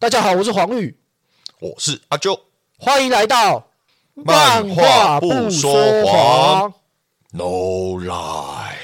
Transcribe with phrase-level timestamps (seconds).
[0.00, 0.96] 大家好，我是黄玉，
[1.58, 2.40] 我是阿啾，
[2.78, 3.66] 欢迎来到
[4.14, 5.74] 漫画不说
[6.06, 6.72] 谎。
[7.32, 8.76] No lie。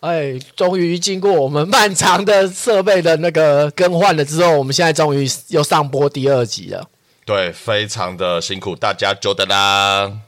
[0.00, 6.88] 哎，终于经过我们漫长的设备的那个更换了之后，我们现在终于又上播第二集了。
[7.26, 10.20] 对，非常的辛苦大家，久等啦。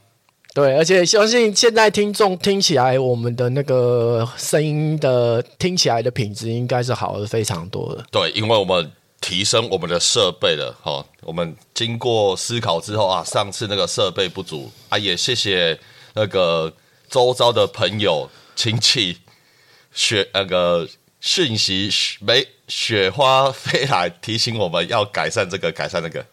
[0.53, 8.05] 对，而且相信现在听众听起来，我们的那个声音的听起来的品质应该是好的非常多的。
[8.11, 8.91] 对，因为我们
[9.21, 15.79] 提升我们的设备了，哈，我们经过思考之后啊，上次那个设备不足啊，也谢谢
[16.15, 16.73] 那个
[17.09, 19.19] 周遭的朋友亲戚
[19.93, 20.89] 雪那个
[21.21, 26.27] 讯息没雪花飞来提醒我们要改善这个改善那个。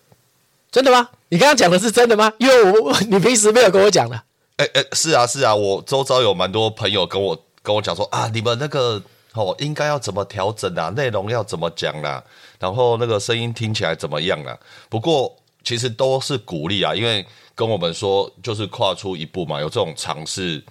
[0.75, 1.07] 真的吗？
[1.29, 2.29] 你刚刚讲的是真的吗？
[2.37, 4.23] 因为我你平时没有跟我讲的。
[4.57, 9.01] 哎哎，是啊是啊，我周遭有蛮多朋友跟我跟我讲说啊，你们那个
[9.31, 12.21] 哦应该要怎么调整啊，内容要怎么讲啦，
[12.59, 14.53] 然后那个声音听起来怎么样啊？
[14.89, 20.61] 不过其实都是鼓励啊，因为跟我们说就是跨出一步嘛，有这种尝试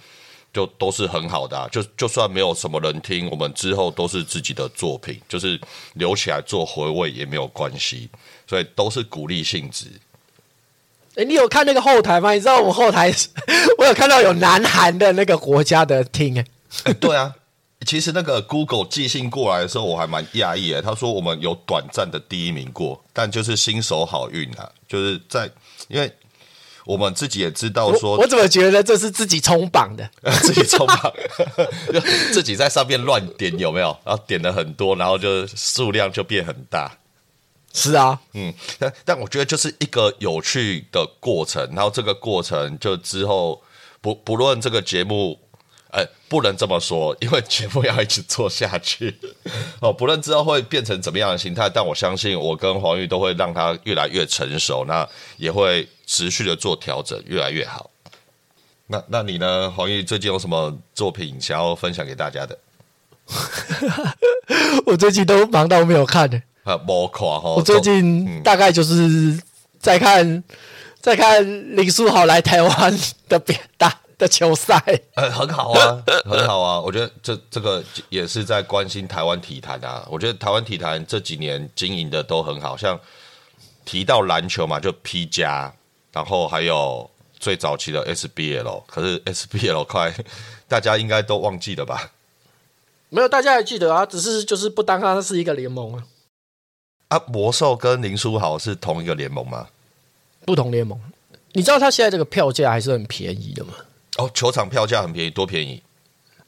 [0.53, 1.67] 就都是很好的。
[1.73, 5.59] 就就算没有什么人听，我们之后都是自己的作品，就是
[5.95, 8.11] 留起来做回味也没有关系。
[8.47, 9.87] 所以都是鼓励性质。
[11.17, 12.33] 哎，你有看那个后台吗？
[12.33, 13.15] 你知道我们后台，
[13.79, 16.45] 我有看到有南韩的那个国家的听。
[16.83, 17.33] 哎，对啊，
[17.87, 20.83] 其实那个 Google 寄信过来的时候，我还蛮讶异的。
[20.83, 25.49] 他说我们有短暂的第一名过，但就是新手好运啊，就是在
[25.87, 26.13] 因为
[26.85, 30.11] 我们自己也知道说，我怎么觉得这是自己冲榜的，
[30.43, 31.13] 自己冲榜，
[32.33, 33.97] 自己在上面乱点有没有？
[34.05, 36.91] 然后点了很多，然后就数量就变很大。
[37.77, 43.61] 是啊，嗯，但但我觉得就是一个有趣的过程，然后这个过程就之后
[44.01, 45.37] 不不论这个节目，
[45.91, 49.19] 哎，不能这么说，因为节目要一直做下去
[49.81, 49.93] 哦。
[49.93, 55.07] 不论之后会变成怎么样的形态，但我相信我跟黄玉都会让它越来越成熟，那
[55.37, 57.91] 也会持续的做调整，越来越好。
[58.87, 62.57] 那那你呢，黄玉最近有什么作品想要分享给大家的？
[64.87, 66.41] 我最近都忙到没有看呢。
[66.65, 67.51] 啊，莫夸哈！
[67.51, 69.39] 我最近大概就是
[69.79, 70.43] 在看，
[71.01, 72.99] 在看林书豪来台湾
[73.29, 74.83] 的比打的球赛。
[75.15, 76.81] 呃，很好啊， 很好啊。
[76.81, 80.07] 我觉得这这个也是在关心台湾体坛啊。
[80.11, 82.99] 我觉得台湾体坛这几年经营的都很好，像
[83.85, 85.71] 提到篮球嘛，就 P 加，
[86.13, 90.15] 然后还有最早期的 SBL，可是 SBL 快
[90.67, 92.13] 大家应该都忘记了吧？
[93.11, 96.03] 没有，大家还记得啊，只是就是不当它是一个联盟啊。
[97.09, 99.67] 啊，魔兽跟林书豪是同一个联盟吗？
[100.45, 100.99] 不同联盟。
[101.53, 103.73] 你知道他现在这个票价还是很便宜的吗？
[104.19, 105.83] 哦，球场票价很便宜，多便宜？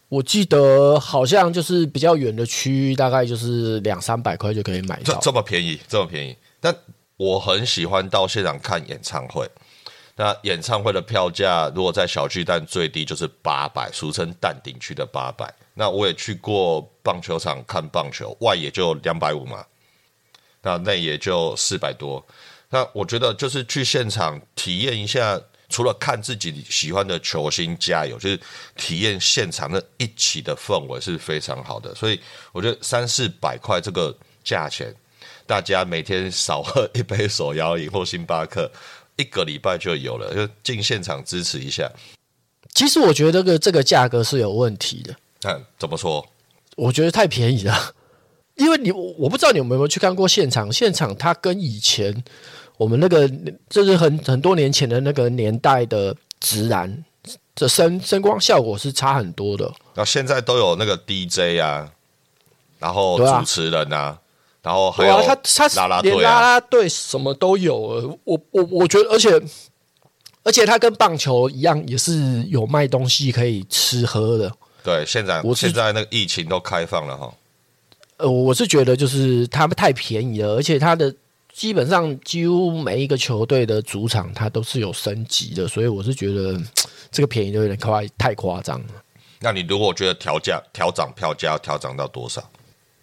[0.09, 5.19] 我记得好像就是比较远的区域，大概就是两三百块就可以买到。
[5.21, 6.37] 这么便宜，这么便宜。
[6.61, 6.75] 但
[7.17, 9.49] 我很喜欢到现场看演唱会。
[10.17, 15.53] 那演唱会的票价，如果在小巨蛋最低就是八百，俗称淡顶区的八百。
[15.75, 19.65] 那我也去过棒球场看棒球，外也就两百五嘛。
[20.67, 22.21] 那那也就四百多，
[22.71, 28.41] 那我觉得就是去现场体验一下，除了看自己喜欢的球星加油，就是
[28.77, 31.95] 体验现场的一起的氛围是非常好的。
[31.95, 34.13] 所以我觉得三四百块这个
[34.43, 34.93] 价钱，
[35.47, 38.69] 大家每天少喝一杯手摇饮或星巴克，
[39.15, 41.89] 一个礼拜就有了，就进现场支持一下。
[42.75, 45.15] 其实我觉得这个这个价格是有问题的。
[45.45, 46.27] 嗯怎么说？
[46.75, 47.95] 我觉得太便宜了。
[48.57, 52.25] 因为你我不知道你有没有去看过现场，现场它跟以前
[52.77, 53.31] 我们那个
[53.69, 57.05] 就是很很多年前的那个年代的直男
[57.55, 59.71] 的声声光效果是差很多的。
[59.95, 61.91] 那现在都有那个 DJ 啊，
[62.79, 64.19] 然后主持人啊，
[64.63, 65.69] 然后还有他他
[66.01, 68.19] 连拉拉队什么都有。
[68.25, 69.41] 我我我觉得，而且
[70.43, 74.51] 而且他跟棒球一样，也是有卖东西可以吃喝的。
[74.83, 77.33] 对，现在现在那个疫情都开放了哈。
[78.19, 81.15] 呃，我是觉得就是他们太便宜了，而且他的
[81.53, 86.61] 基本上几乎每一个球队的主场它都是有升级的，所以我是觉得
[87.11, 88.87] 这个便宜有点夸太夸张了。
[89.41, 92.43] 那你如果觉得调价调涨票价要调涨到多少？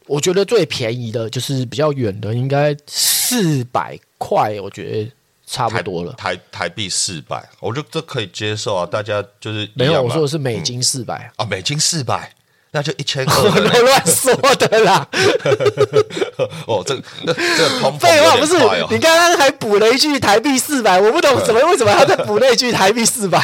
[0.08, 5.12] 我觉得最便宜的就是比较远的，应该四百块，我觉得
[5.46, 6.12] 差不多了。
[6.14, 8.86] 台台币四百，我觉得这可以接受啊。
[8.86, 12.34] 大家就是没有我说的是美金四百啊，美金四百。
[12.76, 13.70] 那就一千 我二了呢。
[13.72, 15.08] 都乱说的啦。
[16.66, 17.34] 哦，这这
[18.00, 18.56] 废话不是
[18.90, 23.40] 你刚刚还补了一句台币四百，我不懂怎么为什么要再补那句台币四百？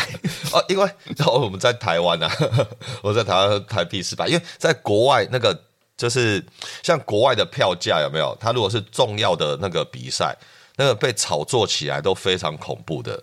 [0.52, 0.84] 哦，因为
[1.26, 2.32] 哦我们在台湾啊，
[3.04, 5.56] 我在台湾台币四百，因为在国外那个
[5.96, 6.44] 就是
[6.82, 8.36] 像国外的票价有没有？
[8.40, 10.36] 它如果是重要的那个比赛，
[10.76, 13.22] 那个被炒作起来都非常恐怖的。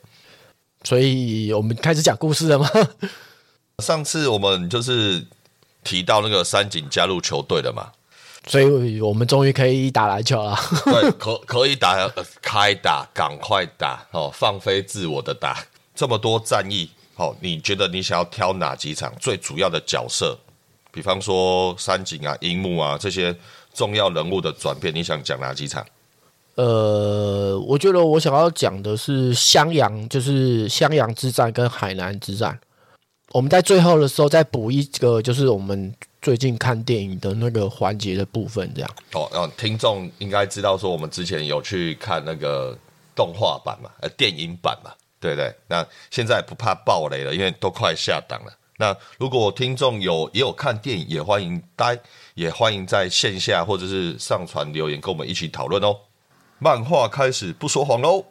[0.84, 2.70] 所以我们开始讲故事了吗？
[3.82, 5.26] 上次我们就是
[5.86, 7.92] 提到那个三井加入球队了嘛，
[8.48, 10.58] 所以我们终于可以打篮球了。
[10.84, 20.36] 对，可可以打，呃开打，赶快打，哦，放飞自我的打，这么多战役，好、你觉得你想要挑哪几场最主要的角色？
[20.90, 23.34] 比方说三井啊、樱木啊这些
[23.72, 25.86] 重要人物的转变，你想讲哪几场？
[26.56, 32.58] 呃，我觉得我想要讲的是襄阳，就是襄阳之战跟海南之战。
[33.36, 38.90] 我们在最后的时候再补一个，就是我们最近看电影的那个环节的部分，这样。
[39.12, 42.74] 哦，然后听众应该知道说，我们之前有去看那个
[43.14, 44.90] 动画版嘛，呃，电影版嘛，
[45.20, 45.54] 对不对？
[45.68, 48.52] 那现在不怕爆雷了，因为都快下档了。
[48.78, 51.98] 那如果听众有也有看电影，也欢迎待，
[52.36, 55.94] 也欢迎在线下或者是上传留言，跟我们一起讨论哦。
[56.58, 58.24] 漫画开始不说谎喽。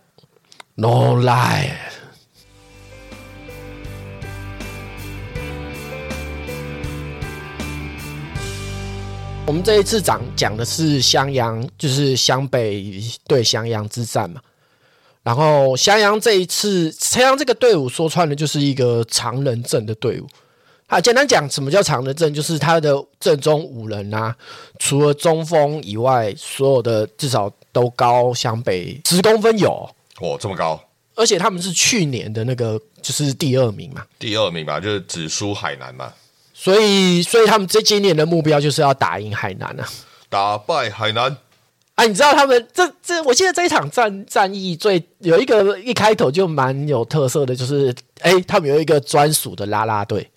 [0.73, 1.77] No lie。
[9.47, 12.83] 我们这一次讲讲的是襄阳，就是湘北
[13.27, 14.41] 对襄阳之战嘛。
[15.21, 20.27] 然后襄阳这一次，襄阳这个队伍说穿了就是一个常人阵的队伍。
[20.87, 22.33] 啊，简单讲，什么叫常人阵？
[22.33, 24.35] 就是他的阵中五人啊，
[24.79, 29.87] 除了中锋以外，所有的至少都高湘北十公分有。
[30.21, 30.79] 哦，这么高，
[31.13, 36.11] 而且他们是去年的那个就是第二名嘛，第二名嘛，就是只输海南嘛，
[36.65, 39.87] 所以所以他们这今年的目标就是要打赢海南啊！
[40.29, 41.37] 打败海南。
[41.93, 50.27] 啊，你知道他们这这，我记得这一场战战役最有一个一开头就蛮有特色的，就是哎，他们有一个专属的啦啦队，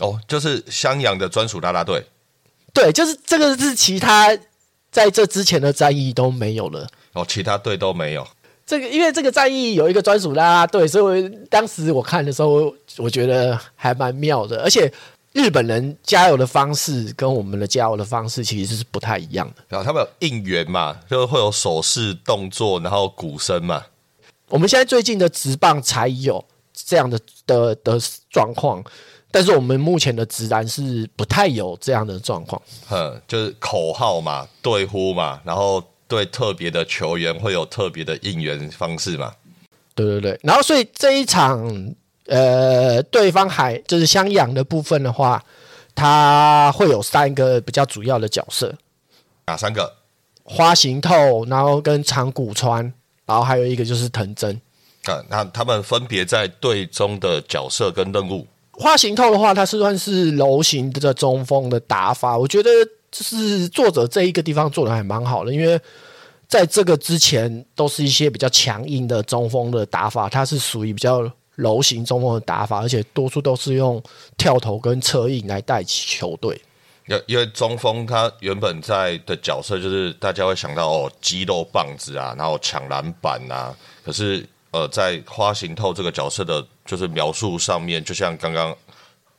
[0.00, 2.04] 哦，就是襄阳的专属啦啦队。
[2.74, 4.38] 对，就是这个是其他
[4.92, 6.86] 在这之前的战役都没有了。
[7.14, 8.28] 哦，其他队都没有。
[8.66, 14.62] 这个因为这个战役有一个专属啦啦队，所以我当时我看的时候，我觉得还蛮妙的。
[14.62, 14.92] 而且
[15.32, 19.62] 日本人加油的方式跟我们的加油的方式其实是不太一样的。
[19.68, 23.84] 然后他们有应援嘛，就会有手势动作，然后鼓声嘛。
[24.48, 26.42] 我们现在最近的直棒才有
[26.72, 28.82] 这样的的的状况，
[29.30, 32.60] 但是我们目前的直篮是不太有这样的状况。
[32.88, 39.34] 哼，就是口号嘛，对呼嘛，然后对特别的球员会有特别的应援方式嘛。
[39.94, 41.94] 对对对，然后所以这一场
[42.28, 45.42] 呃，对方海就是襄阳的部分的话，
[45.94, 48.74] 他会有三个比较主要的角色：
[49.46, 49.94] 哪三个？
[50.44, 52.92] 花形透，然后跟长谷川，
[53.26, 54.60] 然后还有一个就是藤真。
[55.04, 58.46] 啊，那他们分别在队中的角色跟任务。
[58.72, 62.70] 花形透的话，他是算是柔型的中锋的打法，我觉得
[63.10, 65.80] 就是作者这一个地方做的还蛮好的，因为
[66.46, 74.00] 在这个之前都是一些比较强硬的中锋的打法，它是属于比较柔型中锋的打法，而且多数都是用
[74.36, 76.60] 跳投跟策应来带起球队。
[77.08, 83.74] 因因为中锋他原本在的角色就是大家会想到哦肌肉棒子啊，然后抢篮板啊，
[84.04, 88.76] 可是呃在花形透这个角色的，就是描述上面，就像刚刚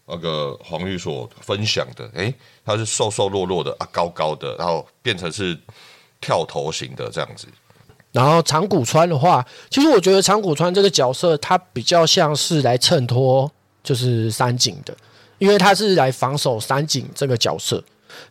[0.05, 2.33] 那个黄玉所分享的，诶，
[2.65, 5.57] 他是瘦瘦弱弱的啊，高高的，然后变成是
[6.19, 7.47] 跳投型的这样子。
[8.11, 13.51] 然后长谷川的话，其实我觉得长谷川这个角色，他比较像是来衬托
[13.83, 14.95] 就是三井的，
[15.37, 17.83] 因为他是来防守三井这个角色。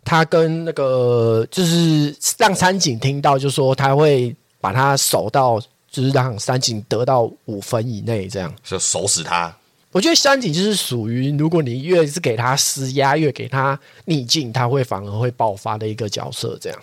[0.05, 5.59] 他跟那个就是让三井听到，就说他会把他守到，
[5.89, 8.53] 就是让三井得到五分以内这样。
[8.65, 9.57] 就守死他，
[9.93, 16.79] 我觉得三井就是属于，如果你越是给他施压，越给他逆境，他会反而会爆发的一个角色这样。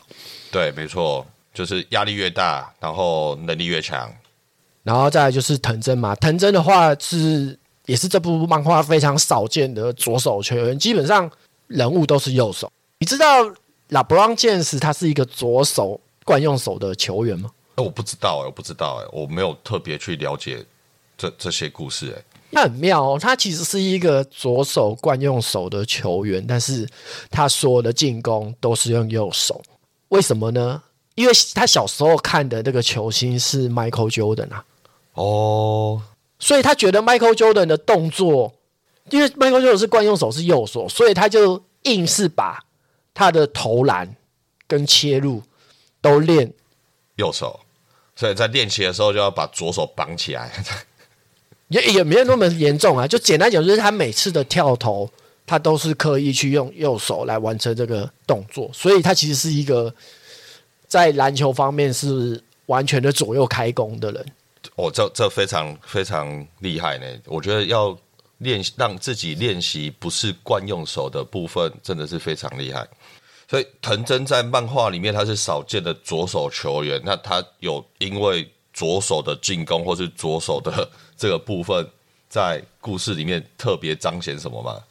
[0.50, 1.24] 对，没错，
[1.56, 4.14] 就是压力越大，然后能力越强。
[4.84, 7.58] 然后再来就是藤真嘛，藤真的话是
[7.88, 11.28] 也是这部漫画非常少见的左手球员，基本上
[11.66, 12.72] 人物都是右手。
[13.00, 13.26] 你知道
[13.90, 17.50] 拉布朗剑士他是一个左手惯用手的球员吗？
[17.76, 20.64] 哎，我不知道哎，我不知道哎，我没有特别去了解
[21.18, 22.24] 这这些故事哎。
[22.52, 26.88] 那很妙哦，他其实是一个左手惯用手的球员，但是
[27.32, 29.62] 他所有的进攻都是用右手。
[30.10, 30.82] 为什么呢？
[31.16, 34.66] 因为他小时候看的那个球星是 Michael Jordan 啊，
[35.14, 36.02] 哦，
[36.38, 38.54] 所以他觉得 Michael Jordan 的动作，
[39.10, 42.64] 因为 Michael Jordan 是惯用手是右手，所以他就硬是把
[43.14, 44.16] 他的投篮
[44.68, 45.42] 跟切入
[46.02, 46.54] 都练。
[47.16, 47.62] 右手，
[48.16, 50.52] 所以在练习的时候就要把左手绑起来。
[51.70, 55.10] 也也没有那么严重啊，就简单讲，就是他每次的跳投，
[55.48, 59.92] 他都是刻意去用右手来完成这个动作，所以他其实是一个
[60.96, 64.26] 在篮球方面是完全的左右开弓的人。
[64.78, 67.06] 哦，这这非常非常厉害呢！
[67.26, 67.94] 我觉得要
[68.38, 72.88] 练习让自己练习不是惯用手的部分，真的是非常厉害。
[73.50, 81.86] 所以藤真在漫画里面他是少见的左手球员，那他有因为左手的进攻或是左手的 这个部分，
[82.30, 84.82] 在故事里面特别彰显什么吗？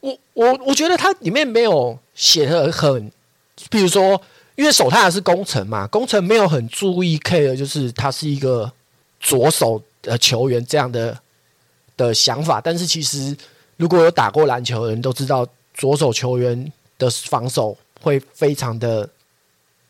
[0.00, 3.12] 我我我觉得他里面没有写的很，
[3.70, 4.18] 比如说。
[4.58, 8.70] 因为手套是工程嘛，工程没有很注意 K 的，就是他是一个
[9.20, 11.16] 左手的球员这样的
[11.96, 12.60] 的想法。
[12.60, 13.36] 但是其实
[13.76, 19.08] 如果有打过篮球的人都知道，左手球员的防守会非常的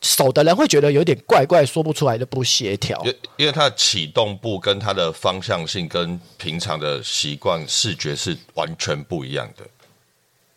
[0.02, 3.02] 守的人会觉得有点怪怪，说不出来的不协调。
[3.06, 9.64] 因因为他的启动步跟他的方向性跟平常的习惯视觉是完全不一样的。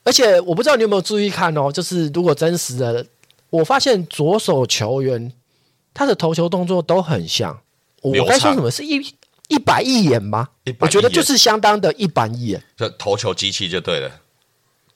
[0.04, 3.06] 而且我不知道你有没有注意看哦，就是如果真实的。
[3.52, 5.32] 我发现左手球员
[5.94, 7.62] 他的投球动作都很像，
[8.02, 9.06] 我该说什么是一
[9.50, 10.48] 一板一眼吗？
[10.80, 14.10] 我觉得就是相当的一板一眼，就投球机器就对了。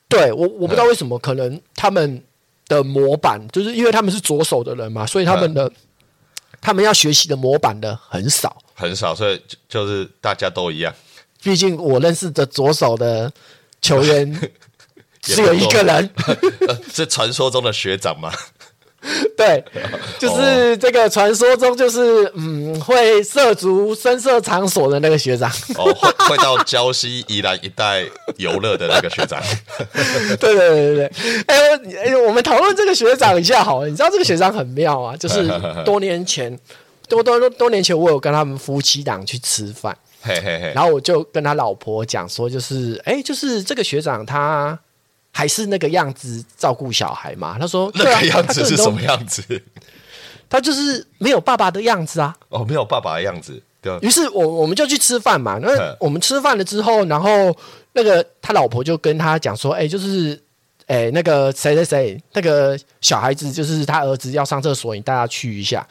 [0.07, 2.23] 对我我不知道为什么，可能他们
[2.67, 5.71] 的模板就是因为他们是左手的人嘛，所以他们的
[6.61, 10.93] 他们要学习的模板的很少很少，所以就是大家都一样。
[11.43, 13.31] 毕竟我认识的左手的
[13.81, 14.51] 球员。
[15.33, 16.09] 只有一个人，
[16.93, 18.31] 是传说中的学长吗？
[19.37, 19.63] 对，
[20.17, 25.47] 就是这个传说中，就是嗯，会涉足深色场所的那个学长。
[25.77, 28.03] 哦，会会到礁溪宜兰一带
[28.37, 29.39] 游乐的那个学长。
[30.39, 31.11] 对对对对对，
[31.45, 31.57] 哎，
[32.03, 33.87] 哎，我们讨论这个学长一下好了。
[33.87, 35.47] 你知道这个学长很妙啊，就是
[35.85, 36.57] 多年前，
[37.07, 44.79] 多多多多年前，我有跟他们夫妻档去吃饭，嘿嘿嘿，然后我就跟他老婆讲说，就是哎，就是这个学长他。
[45.37, 47.57] 还是那个样子照顾小孩嘛？
[47.59, 49.43] 他说那个样子是什么样子？
[50.49, 52.33] 他就是没有爸爸的样子啊！
[52.47, 53.61] 哦，没有爸爸的样子。
[53.81, 53.99] 对。
[53.99, 55.59] 于是，我我们就去吃饭嘛。
[55.61, 57.53] 那我们吃饭了之后，然后
[57.91, 60.41] 那个他老婆就跟他讲说：“哎，就是
[60.87, 65.85] 哎，那个谁谁谁，那个小孩子就是他儿子要上厕所，你带他去一下。”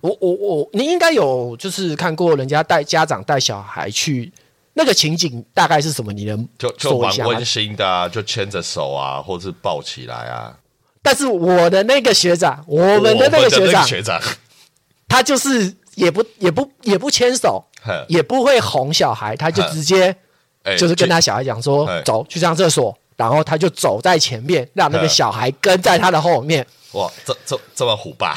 [0.00, 4.32] 我我我，你应该有就是看过人家带家长带小孩去。
[4.74, 6.12] 那个情景大概是什么？
[6.12, 10.56] 你能就就蛮温馨的啊，就牵着手啊，或者是抱起来啊。
[11.02, 14.20] 但是我的那个学长，我们的那个学长，学长，
[15.08, 17.64] 他就是也不也不也不牵手，
[18.08, 20.14] 也不会哄小孩，他就直接
[20.78, 26.66] 就是跟他小孩讲说：“走去上厕所。”然后他就走在前面，让那个小孩跟在他的后面。
[26.92, 28.34] 哇，这这这么虎霸！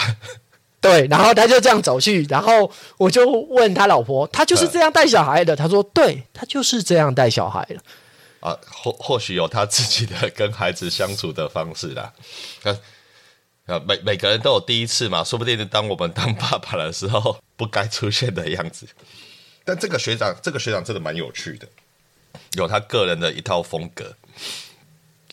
[0.84, 5.56] 对，然后他就这样走去，然后我就问他老婆，他就是这样带小孩的。
[5.56, 7.78] 他说，对他就是这样带小孩的。
[8.42, 12.12] 啊，或或许有他自己的跟孩子相处的方式啦。
[13.66, 18.86] 啊，每每个人都有第一次嘛，说不定当我们当爸爸的时候，不该出现的样子。
[19.63, 21.66] 但这个学长，这个学长真的蛮有趣的，
[22.58, 24.13] 有他个人的一套风格。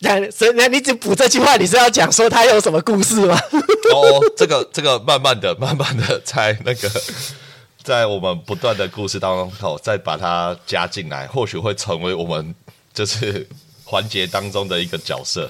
[0.03, 3.39] 那所以，那你只补这句话，你是要讲说他有什么故事吗？
[3.93, 6.89] 哦，这个这个，慢慢的、 慢慢的，在那个
[7.83, 12.53] 在我们不断的故事当中，哦，再把它加进来，或许会成为我们
[12.91, 13.47] 就是
[13.83, 15.47] 环节当中的一个角色。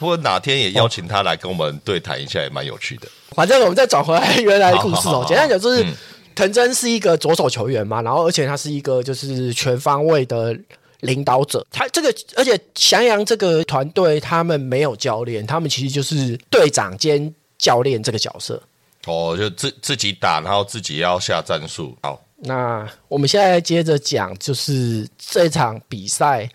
[0.00, 3.06] 不过哪天也邀请他来跟我们对谈一下，也蛮有趣的。
[3.30, 5.24] 反正我们再转回来原来的故事哦。
[5.28, 5.86] 简单讲就是，
[6.34, 10.58] 藤真是一个左手球员嘛，然后而且他是一个就是全方位的。
[11.04, 18.60] 领导者，他这个，而且翔阳这个团队，他们没有教练，他们其实就是队长兼教练这个角色。
[19.06, 21.94] 哦，就自自己打，然后自己要下战术。
[22.02, 26.48] 好，那我们现在接着讲，就是这场比赛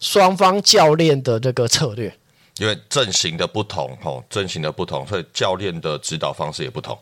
[0.00, 2.12] 双方教练的这个策略，
[2.56, 6.98] 因为阵型的不同，哦，阵型的不同，所以教练的指导方式也不同。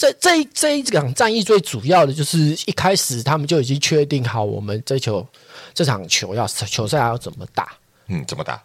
[0.00, 5.26] 这这这一场战役最主要的就是一开始他们就已经确定好，我们这球
[5.74, 7.76] 这场球要球赛要怎么打？
[8.06, 8.62] 嗯，怎么打？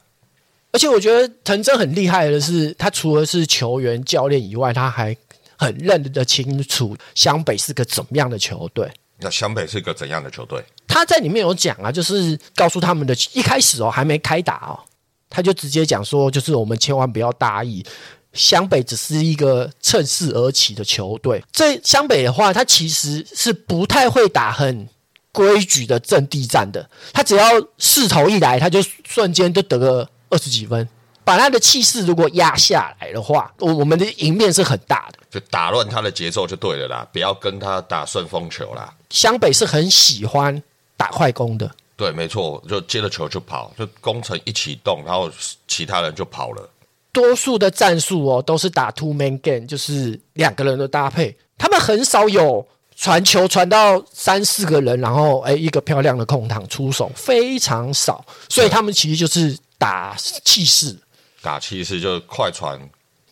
[0.72, 5.14] 而且我觉得藤真很厉害的是，他除了是球员教练以外，他还
[5.58, 8.90] 很认得清楚湘北是个怎么样的球队。
[9.20, 10.64] 那湘北是个怎样的球队？
[10.88, 14.80] 他在里面有讲啊，就是告诉他们的一开始哦，还没开打哦，
[15.30, 17.86] 他就直接讲说，就是我们千万不要大意。
[18.36, 21.44] 湘北只是一个趁势而起的球队。
[21.52, 24.88] 这湘北的话，他其实是不太会打很
[25.32, 26.88] 规矩的阵地战的。
[27.12, 27.46] 他只要
[27.78, 30.88] 势头一来，他就瞬间就得个二十几分，
[31.24, 35.20] 把他的气势如果压下来的话，我我们的赢面是很大的。
[35.32, 38.94] 就打乱他的节奏就对了啦，不要跟他打顺风球啦。
[39.10, 40.62] 湘北是很喜欢
[40.96, 45.30] 打快攻的，对，没错，就接了球就跑，就攻城一启动，然后
[45.68, 46.70] 其他人就跑了。
[47.16, 52.68] 多数的战术哦都是打 two man game，就是两个人的搭配，他们很少有
[52.98, 60.94] 传球传到三四个人，然后哎一个漂亮的空档出手，非常少，所以他们其实就是打气势。
[61.42, 62.78] 打气势就是快传、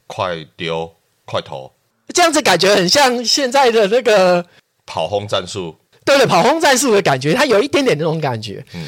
[0.08, 0.90] 快丢、
[1.26, 1.70] 快投，
[2.14, 4.46] 这样子感觉很像现在的那个
[4.86, 5.76] 跑轰战术。
[6.06, 8.66] 对对，跑轰战术的感觉，它有一点点那种感觉。
[8.74, 8.86] 嗯，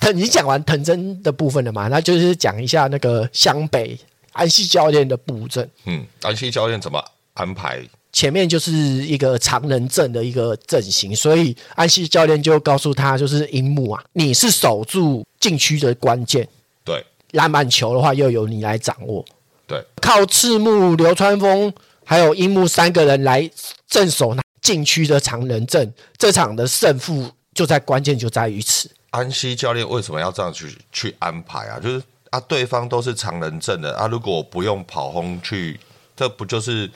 [0.00, 1.88] 藤，你讲完藤真的部分了嘛？
[1.88, 3.98] 那就是讲一下那个湘北
[4.34, 5.68] 安西教练的布阵。
[5.86, 7.82] 嗯，安西教练怎么安排？
[8.12, 16.46] 前面就是一个常人阵的一个阵型，所以安西教练就告诉他，就是樱木啊，你是守住禁区的关键。
[16.84, 19.24] 对，篮板球的话，又由你来掌握。
[19.66, 21.72] 对，靠赤木、流川枫
[22.04, 23.50] 还有樱木三个人来
[23.88, 28.88] 镇守那禁区的常人阵，这场的胜负就在关键就在于此。
[29.10, 31.80] 安西教练为什么要这样去去安排啊？
[31.80, 32.02] 就是
[32.34, 35.78] 啊，对方都是常人阵的啊，如果不用跑轰去，
[36.16, 36.90] 这不就是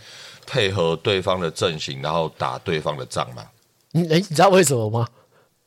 [0.44, 3.44] 配合对方的阵型，然后打对方的仗吗？
[3.92, 5.06] 你哎，你知道为什么吗？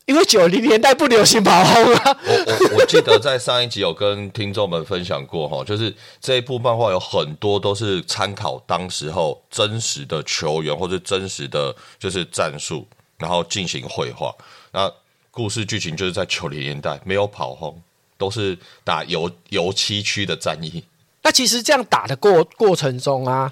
[0.08, 2.18] 因为九零年代不流行跑轰啊。
[2.26, 12.86] 我我我记得在上一集有跟听众们分享过哈，就是这一部漫画有很多都是参考当时候真实的球员或者真实的就是战术，
[13.18, 14.36] 然后进行绘画。
[14.74, 14.92] 那
[15.30, 17.82] 故事剧情就是在九零年代没有跑轰，
[18.22, 20.84] 都是打油油漆区的战役。
[21.24, 23.52] 那其实这样打的过过程中啊，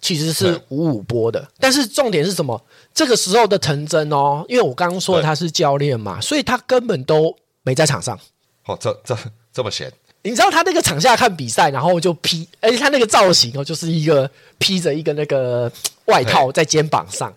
[0.00, 1.48] 其实是五五波的。
[1.60, 2.60] 但是重点是什么？
[2.92, 8.18] 这个时候的藤真哦，因为我刚刚说他是教练嘛，所以他根本都没在场上。
[8.66, 9.16] 哦，这这
[9.52, 9.92] 这么闲？
[10.22, 15.70] 你知道他那个场下看比赛，然后就披，而且他那个造型哦，就是一个披着一个那个
[16.04, 17.32] 外套在肩膀上，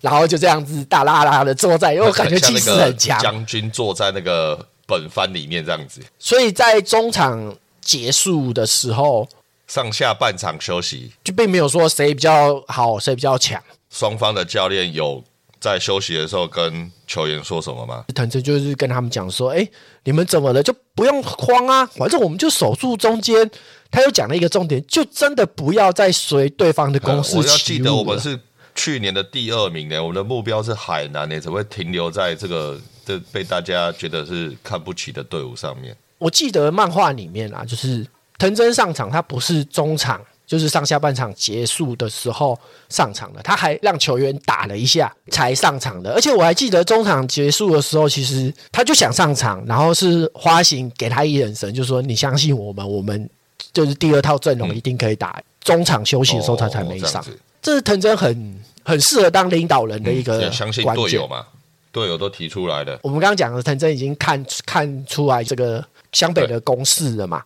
[0.00, 3.20] 然后就这样子大拉拉的坐在，因为我感觉气势很强。
[3.20, 9.28] 将军坐在那个本番里面这样子，所以在中场结束的时候，
[9.66, 13.62] 上下半场休息，就并没有说谁比较好，谁比较强。
[13.90, 15.22] 双方的教练有
[15.60, 18.04] 在休息的时候跟球员说什么吗？
[18.14, 19.66] 藤真就是跟他们讲说：“哎，
[20.04, 20.62] 你们怎么了？
[20.62, 23.50] 就不用慌啊，反正我们就守住中间。”
[23.90, 28.36] 他又讲了一个重点，就真的不要再随对方的攻势我要记得我们是
[28.74, 35.96] 去年的第二名呢，我们的目标是海南呢，怎么会停留在这个这被大家觉得是看不起的队伍上面？
[36.18, 38.06] 我记得漫画里面啊，就是
[38.38, 40.20] 藤真上场，他不是中场。
[40.46, 42.56] 就是上下半场结束的时候
[42.90, 46.12] 上场的，他还让球员打了一下才上场的。
[46.12, 53.28] 而且我还记得中场结束的时候，其实他就想上场，然后是花形给他一眼神，就说：“你相信我们，我们
[53.72, 57.24] 就是第二套阵容一定可以打。”中场休息的时候他才没上。
[57.62, 61.46] 这是藤真很很适合当领导人的一个相信队友嘛？
[61.94, 62.98] 队友都提出来的。
[63.04, 67.42] 我们刚刚讲的藤真已经看看出来这个湘北的攻势了嘛？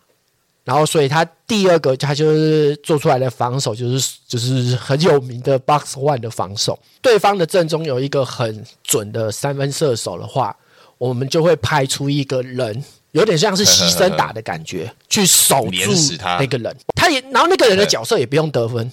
[0.65, 6.79] 然后，所以他第二个他就是做出来的防守，就是就是很有名的 box one 的防守。
[7.01, 10.55] 对方的阵中有一个很准的三分射手的话，
[10.99, 15.93] 我们就会派出一个人，有点像是牺牲打的感觉，去守 住
[16.39, 16.77] 那个人。
[16.95, 18.93] 他也，然后那个人的角色也不用得分，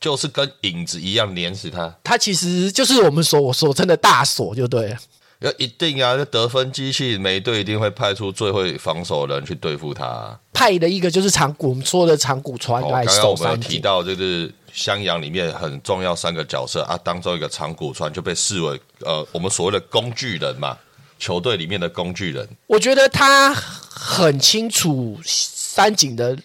[0.00, 1.94] 就是跟影子一样碾死他。
[2.02, 4.96] 他其实就是我们所所称的大锁，就对了。
[5.40, 6.14] 要一定啊！
[6.16, 10.38] 这得分机器，每队一定会派出最会防守的人去对付他。
[10.52, 20.76] 派的一个就是长谷，我们说的长谷川来守三提到就是襄阳里面很重要三个角色啊，当中一个长谷川就被视为呃我们所谓的工具人嘛，
[21.18, 22.46] 球队里面的工具人。
[22.66, 26.36] 我觉得他很清楚三井的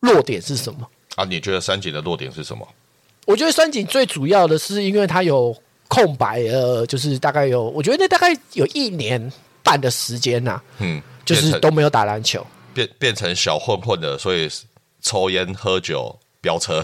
[0.00, 1.24] 弱点是什么啊？
[1.26, 2.66] 你觉得三井的弱点是什么？
[3.26, 5.56] 我觉得三井最主要的是因为他有。
[5.92, 9.20] 空白呃，就是大概有，我觉得那大概有一年
[9.60, 14.48] 半的时间呐，嗯，就是都没有打篮球，变变成小混混的，所以
[15.02, 16.80] 抽烟喝酒飙车，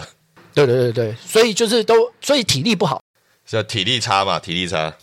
[0.53, 3.01] 对对对对，所以就是都，所以体力不好，
[3.45, 4.93] 是体力差嘛，体力差，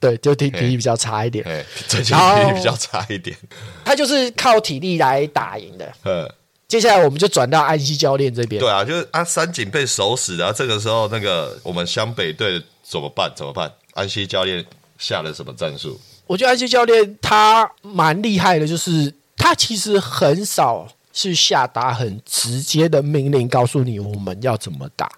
[0.00, 3.36] 对，就体体力比较差一点，哎，最近体力比较差一点，
[3.84, 6.32] 他就是靠体力来打赢的，嗯，
[6.74, 12.62] 接下来我们就转到安西教练这边，对啊，就是啊，三井被守死的，这个时候那个我们湘北队。
[12.86, 13.32] 怎么办？
[13.34, 13.72] 怎么办？
[13.94, 14.62] 安西教练
[14.98, 15.98] 下了什么战术？
[16.26, 25.10] 我觉得安西教练他蛮厉害的，就是他其实很少是下达很直接的命令，告诉你我们要怎么打，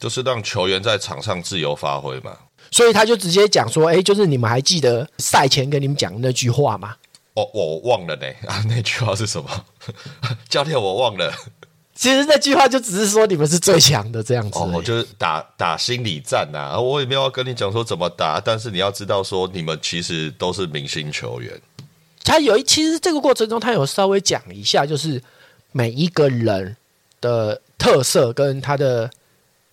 [0.00, 2.36] 就是让球员在场上自由发挥嘛。
[2.72, 6.96] 所以他就直接讲说：“哎，就是你们还记得赛前跟你们讲那句话吗？
[7.34, 9.64] 哦，我忘了呢啊，那句话是什么？
[10.48, 11.32] 教练，我忘了。
[11.94, 14.58] 其实那句话就只是说你们是最强的这样子。
[14.58, 16.78] 哦，就是打打心理战呐。
[16.80, 21.52] 我也没有要跟你讲说怎么打，但是你要知道说你们其实都是明星球员。
[22.24, 25.22] 他有一，其实这个过程中他有稍微讲一下，就是
[25.72, 26.76] 每一个人
[27.20, 29.10] 的特色跟他的。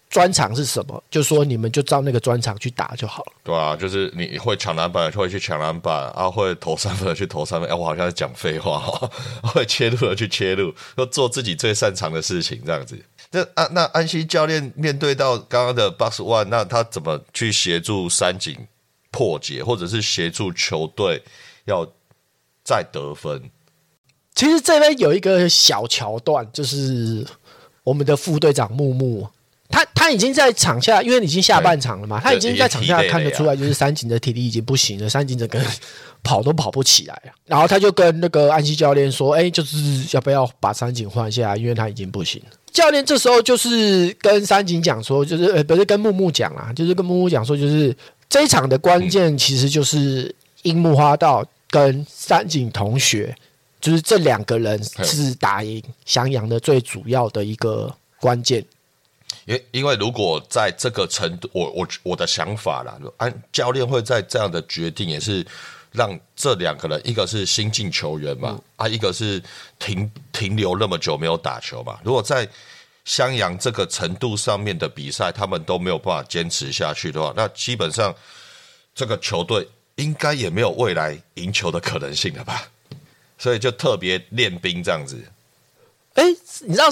[0.09, 1.03] 专长是什么？
[1.11, 3.33] 就说你们就照那个专长去打就好了。
[3.43, 7.69] 对啊，就是你会抢篮板，会去抢篮板啊；会投三分的去投三分。
[7.71, 9.11] 哎，我好像在讲废话哦。
[9.53, 12.99] 会切入的去切入，要做自己最擅长的事情，这样子。
[13.31, 18.57] 那安那安西教练面对到刚刚的 Box One，那他怎么去协助三井
[19.11, 21.21] 破解，或者是协助球队
[21.65, 21.87] 要
[22.63, 23.51] 再得分？
[24.33, 27.27] 其实这边有一个小桥段，就是
[27.83, 29.29] 我们的副队长木木。
[29.69, 35.61] 他他已经在场下，因为已经下半场了嘛，他已经在场下看得出来，就是三井的体力已经不行了，三井整个
[36.23, 37.31] 跑都跑不起来了。
[37.45, 39.77] 然后他就跟那个安西教练说：“哎，就是
[40.11, 47.95] 要不要把三井换下来，因为他已经不行了。”教练这时候就是跟三井讲说：“就是呃，不是跟木木讲啊，就是跟木木讲说，就是
[48.27, 53.35] 这一场的关键其实就是樱木花道跟三井同学，
[53.79, 58.65] 就是这两个人是打赢翔阳的最主要的一个关键。”
[59.49, 65.43] 因因为如果在这个程度，我我我的想法啦，安教练会在这样的决定，也是
[65.91, 69.41] 让这两个人，一个是新进球员嘛，啊，一个是
[69.79, 71.99] 停停留那么久没有打球嘛。
[72.03, 72.47] 如果在
[73.05, 78.13] 襄阳这个程度上面的比赛，他们都没有办法坚持下去的话，那基本上
[78.93, 82.69] 这个球队应该也没有未来赢球的可能性了吧？
[83.39, 85.17] 所以就特别练兵这样子。
[86.13, 86.23] 哎，
[86.61, 86.85] 你知道？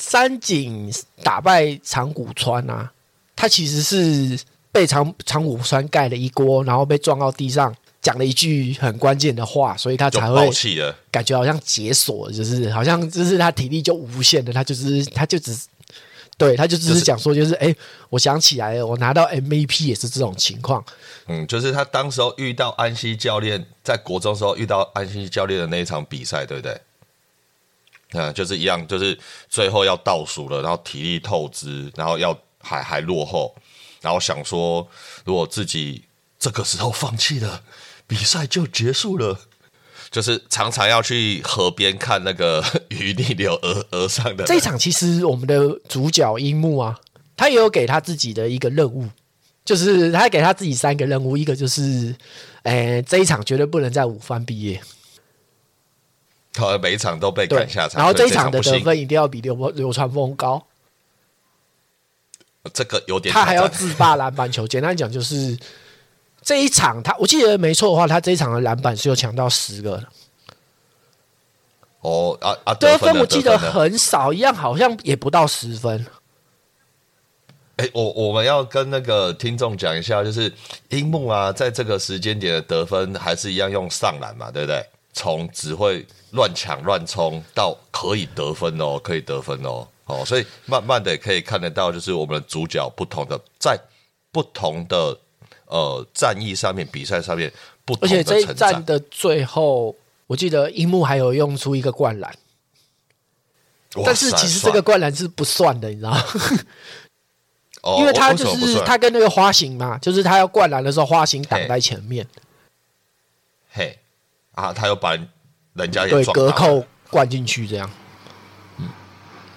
[0.00, 0.88] 三井
[1.24, 2.88] 打败长谷川啊，
[3.34, 4.38] 他其实是
[4.70, 10.48] 被长长谷川盖了一锅，然后被撞到地上，讲了一句很关键的话，所以他才会
[11.10, 15.58] 感觉好像解锁，就是好像就是他体力就无限的，他就是他就只
[16.36, 17.74] 对他就只是讲说，就是哎，
[18.08, 20.82] 我想起来了，我拿到 MVP 也是这种情况。
[21.26, 26.80] 嗯，就是他当时候遇到安西教练，在国中时候遇到安西教练的那一场比赛，对不对？
[28.12, 29.18] 嗯，就是一样，就是
[29.48, 33.54] 最后要倒数了，然后体力透支，然后要还还落后，
[34.00, 34.86] 然后想说，
[35.24, 36.04] 如果自己
[36.38, 37.62] 这个时候放弃了，
[38.06, 39.38] 比赛就结束了。
[40.10, 44.44] 就是常常要去河边看那个 鱼逆流而而上的。
[44.44, 46.98] 这一场其实我们的主角樱木啊，
[47.36, 49.06] 他也有给他自己的一个任务，
[49.66, 52.16] 就是他给他自己三个任务，一个就是，
[52.62, 54.80] 诶，这一场绝对不能在五番毕业。
[56.80, 60.64] 每一场都被赶下场，然后这一场的得分一定要比流流川枫高。
[62.74, 64.66] 这个有点，他还要自霸篮板球。
[64.68, 65.56] 简单讲，就是
[66.42, 70.08] 这一场他，我记得没错的话，他这一场的篮板是有抢到十个的。
[72.00, 72.74] 哦啊啊！
[72.74, 76.06] 得分我记得很少，一样好像也不到十分。
[77.76, 80.52] 哎，我我们要跟那个听众讲一下，就是
[80.90, 84.84] 樱木啊，在这个时间点的得分还是一样用上篮嘛，对不对？
[85.12, 93.78] 从只会乱抢乱冲到可以得分哦，可以得分哦，哦，所以慢慢的可以看得到，就是我们的主角不同的在
[94.30, 95.18] 不同的
[95.66, 97.50] 呃战役上面、比赛上面
[97.84, 102.36] 不同的而且这一战的最后，我记得樱木还有用出一个灌篮，
[104.04, 106.22] 但是其实这个灌篮是不算的，你知道吗？
[107.98, 112.26] 因为他就是他跟那个花形嘛，就是他要灌篮的时候，花形挡在前面。
[113.70, 113.98] 嘿。
[114.54, 114.72] 啊！
[114.72, 115.16] 他又把
[115.78, 117.90] 人家也对隔扣灌进去，这样。
[118.78, 118.88] 嗯。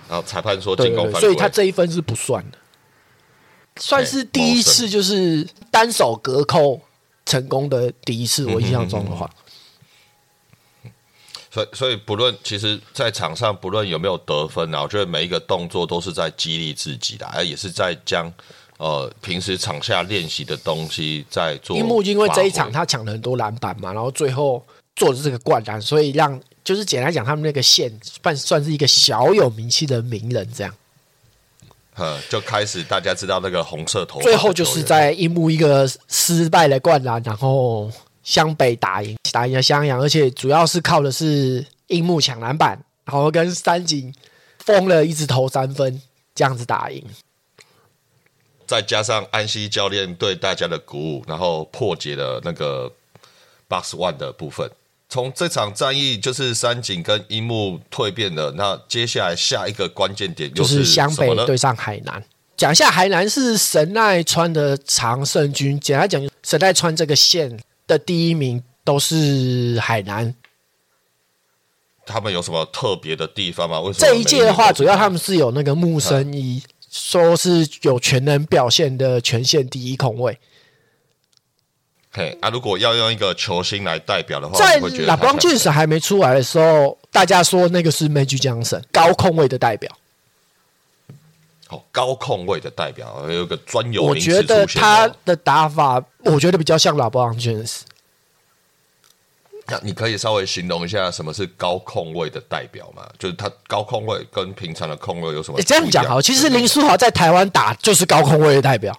[0.08, 2.58] 然后裁判说进攻犯规，所以他这一分是不算的，
[3.78, 6.82] 算是第一次就是单手隔扣
[7.26, 8.46] 成功的第一次。
[8.46, 9.30] 我印象中的话。
[11.50, 18.32] 所以，所以不论其实，在场上不论有没有得分啊，我觉得每一个动作都是在激励自己的，而也是在将
[18.78, 21.78] 呃平时场下练习的东西在做。
[21.78, 24.66] 樱木因为这一场他抢了很多篮板嘛，然后最后。
[24.96, 30.74] 做的这个灌篮，所以让就是简单讲，他们那个县算算是一个小有名气的名人，这样。
[31.96, 34.22] 呃，就开始大家知道那个红色头。
[34.22, 37.92] 最后就是在樱木一个失败的灌篮，然后
[38.24, 44.14] 湘北打赢打赢了襄阳，而且主要是靠的是樱木抢篮板，然后跟三井
[44.60, 46.02] 疯了一直投三分，
[46.34, 47.06] 这样子打赢。
[48.66, 52.90] 再加上安西教练对大家的鼓舞，然后破解了那个
[53.68, 54.72] box one 的部分。
[55.12, 62.24] 从这场战役就是三井跟樱木蜕变的，那接下来下一个关键点就是湘北对上海南。
[62.56, 70.34] 讲一下海南是神奈川的常胜军，简单讲，神奈川这个县的第一名都是海南。
[72.06, 73.82] 他们有什么特别的地方吗？
[73.82, 80.40] 为什么这一届的话，主要他们是有那个木生一，说是有全能表现的全县第一控卫。
[82.14, 89.90] 嘿啊，如果要用一个球星来代表的话，在拉邦俊士还没出来的时候，大家说那个是 Magic Johnson 高控位的代表。
[91.70, 97.86] 哦高控位的代表，有个专有我名词觉得他的打法，我觉得比较像拉邦俊士。
[99.68, 103.10] 那你可以稍微形容一下什么是高控位的代表吗？
[103.18, 105.66] 就是他高控位跟平常的控位有什么不你一样？
[105.70, 108.94] 这样讲好，其实林书豪在台湾打就是高控位的代表，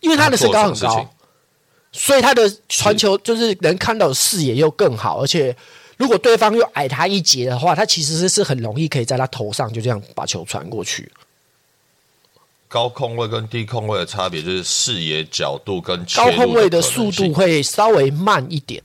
[0.00, 1.08] 因为他的身高很高
[1.96, 5.56] 所以他的传球就是能看到的视野又更好，而且
[5.96, 11.10] 如果对方又矮他一截的话，他其实是是很容易可以在他头上就这样把球传过去。
[12.66, 18.82] 高空位跟低空位的差别就是视野角度跟切高入控位的速度，会稍微慢一点，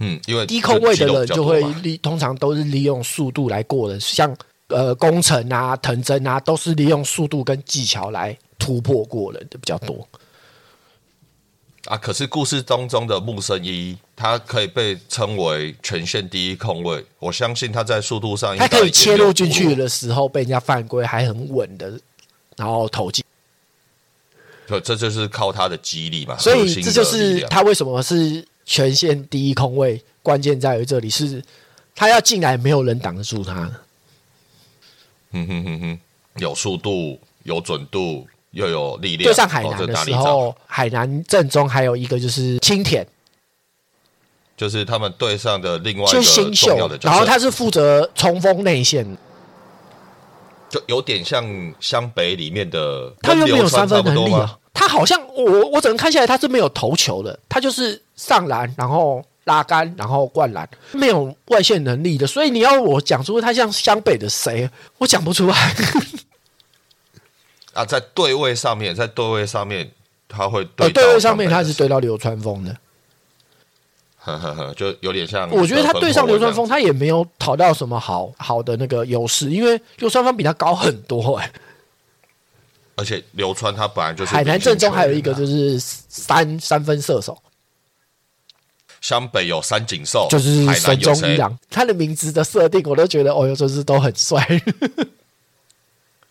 [0.00, 4.36] 嗯，因为低空位的人就会利，通常都是利用速度来过的，像
[4.68, 10.06] 呃工程啊、藤真啊，都是利用速度跟技巧来突破过人的比较多。
[11.86, 11.96] 啊。
[11.96, 21.98] 可是故事当中的木生一，他可以被称为全线第一控卫，我相信他在速度上他可以切入进去的时候被人家犯规，还很稳的，
[22.56, 23.24] 然后投进。
[24.66, 26.36] 对，这就是靠他的肌力嘛。
[26.38, 31.42] 所以这就是他为什么是全线第一控位，关键在于这里是
[31.94, 33.68] 他要进来，没有人挡得住他。
[35.32, 35.98] 嗯哼哼哼，
[36.36, 39.28] 有速度，有准度，又有力量。
[39.28, 39.96] 对上海哦南的？
[39.96, 43.06] 时候，海南正中还有一个就是青田，
[44.56, 49.16] 就是他们队上的另外一个新秀的，然后他是负责冲锋内线，
[50.68, 51.44] 就有点像
[51.80, 54.58] 湘北里面的，他又没有三分能力啊。
[54.72, 62.26] 他好像我我只能看下来，他是没有投球的，他就是上篮，然后拉杆，然后灌篮，没有外线能力的。
[62.26, 65.74] 所以你要我讲出他像湘北的谁，我讲不出来。
[67.72, 69.90] 啊，在对位上面，在对位上面，
[70.28, 72.76] 他会呃，对到对位上面他是对到流川枫的，
[74.18, 75.48] 呵呵呵，就有点像。
[75.50, 81.52] 我觉得他对上流川枫，，他也没有讨到什么好好的那个优势，因为流川枫比他高很多哎、
[82.96, 87.40] 而且流川他本来就是海南正中还有一个就是三三分射手，
[89.00, 94.44] 湘北有三井寿，就是海神中南有郎，他的名字的设定我都觉得哦哟，就是都很帅。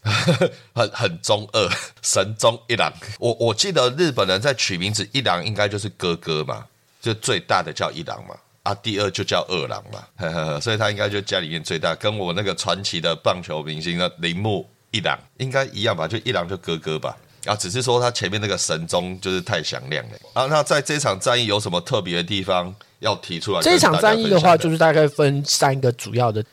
[0.73, 1.69] 很很中二，
[2.01, 2.91] 神中一郎。
[3.19, 6.65] 我我记得日本人在取名字一郎应该就是哥哥嘛，
[7.01, 17.15] 就最大的叫一郎嘛，啊，第二就叫二郎嘛，呵呵呵所以他应该就家里面最大，跟我那个传奇的棒球明星的铃木一郎应该一样吧，就一郎就哥哥吧。
[17.45, 20.45] 啊，只是说他前面那个神中就是太响亮了啊。
[20.47, 23.61] 那在这场战役有什么特别的地方要提出来？
[23.61, 26.43] 这场战役的话，就是大概分三个主要的。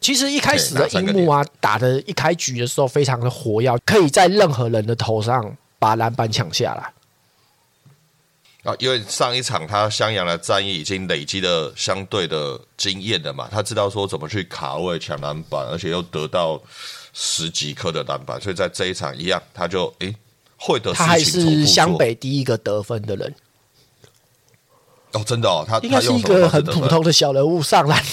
[0.00, 6.92] 其实一开始的樱木啊，打的一开局的时候非常的活跃，可以在任何人的头上把篮板抢下来。
[8.70, 16.60] 啊，因为上一场他襄阳的战役已经累积了相对的经验了嘛，他知道说怎么去卡位抢篮板，而且又得到
[17.12, 20.14] 十几颗的篮板，所以在这一场一样，他就诶
[20.56, 23.34] 会得他还是湘北第一个得分的人，
[25.12, 28.04] 哦，真的哦，他应该是一个很普通的小人物上篮。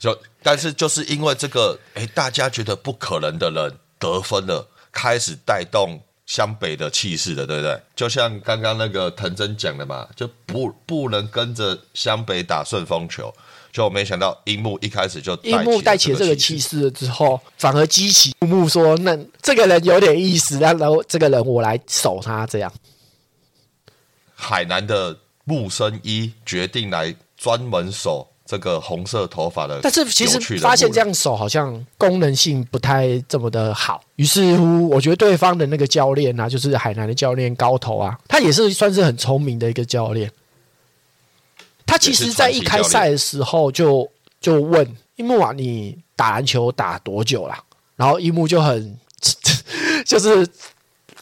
[0.00, 7.80] 就但是就是因为这个，诶，大家觉得不可能的人得分了，开始带动湘北的气势了，对不对？
[7.94, 13.30] 就像刚刚那个藤真讲的嘛，就不不能跟着湘北打顺风球，
[13.70, 22.72] 就没想到樱木一开始就樱木带起了这个气势了之后，反而激起木木说：“那这个人有点意思，然后这个人我来守他。”这样，
[24.34, 40.28] 海南的木生一决定来专门守这个红色头发的的，但是其实发现这样手好像功能性不太这么的好，于是乎，我觉得对方的那个教练啊，就是海南的教练高头啊，他也是算是很聪明的一个教练。
[41.86, 44.10] 他其实，在一开赛的时候就
[44.40, 44.84] 就问
[45.14, 47.62] 樱木啊，你打篮球打多久啦？
[47.94, 48.98] 然后樱木就很
[50.04, 50.44] 就是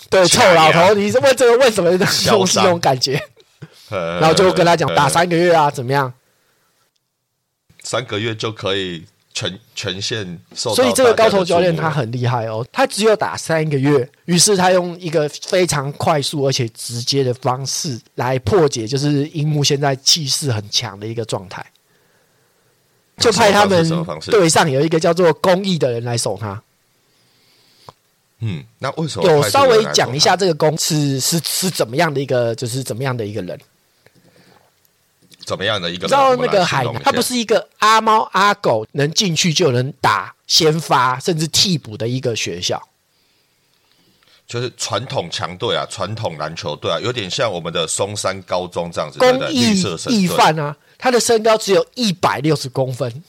[0.09, 3.23] 对臭老头，你是问这个问什么东西那种感觉？
[3.91, 6.11] 然 然后就跟他讲打三个月啊，怎么样？
[7.89, 21.65] 三个月就可以全全线受到所以这个高头教练他很厉害哦，他只有打三个月，于是他用一个非常快速而且直接的方式来破解，就是樱木现在气势很强的一个状态，
[23.17, 23.89] 就派他们
[24.27, 26.63] 队上有一个叫做公益的人来守他。
[28.41, 33.59] 嗯，那为什么有稍微讲一下这个公是是是怎么样的一个，就是怎么样的一个人。
[35.49, 36.09] 怎么样的一个人？
[36.09, 42.87] 你知道那个海南，它不是一个阿猫阿狗能进去就能打先发甚至替补的一个学校。
[44.47, 49.47] 就是传统强队啊，传统篮球队啊，有点像我们的松山高中这样子，对不对？
[49.49, 53.23] 公益义队，犯啊，他的身高只有一百六十公分，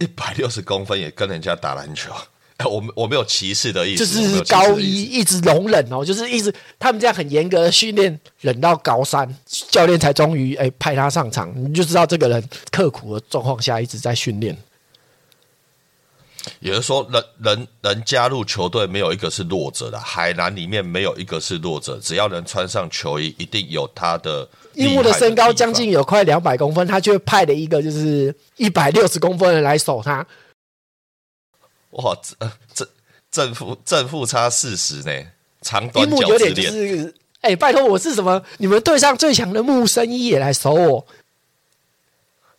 [0.00, 2.12] 一百六十公分也跟人家打篮球。
[2.58, 9.28] 哎，我们我没有歧视的意思，就是高一一直容忍哦，就是一直他们这样很严格的训练，忍到高三，
[9.70, 14.56] 教练才终于哎派他上场，你就知道这个人刻苦的状况下一直在训练。
[16.58, 24.42] 也就是说，人人人加入球队没有一个是弱者的，海南里面没有一个是弱者，只要能穿上球衣，一定有他的
[24.74, 30.26] 厉害樱木的身高将近有快两百公分，他却派了一个就是一百六十公分的人来守他。
[31.92, 32.88] 哇，这呃这
[33.30, 35.26] 正负正负差四十呢，
[35.62, 36.70] 长樱短脚之恋。
[36.70, 38.42] 是，哎、拜托我是什么？
[38.58, 41.06] 你们队上最强的木生一也来守我，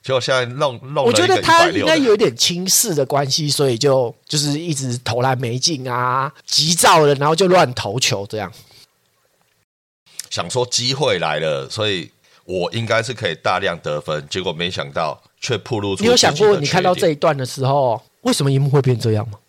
[0.04, 8.52] 结果现在弄弄我觉得他应该有点轻视的关系，所以就就是一直投篮没进啊，急躁了，然后就乱投球这样。
[10.30, 12.12] 想说机会来了，所以
[12.44, 19.40] 我应该是可以大量得分，结果没想到却暴露出你有想过，你看到这一段的时候，为什么樱木会变这样吗？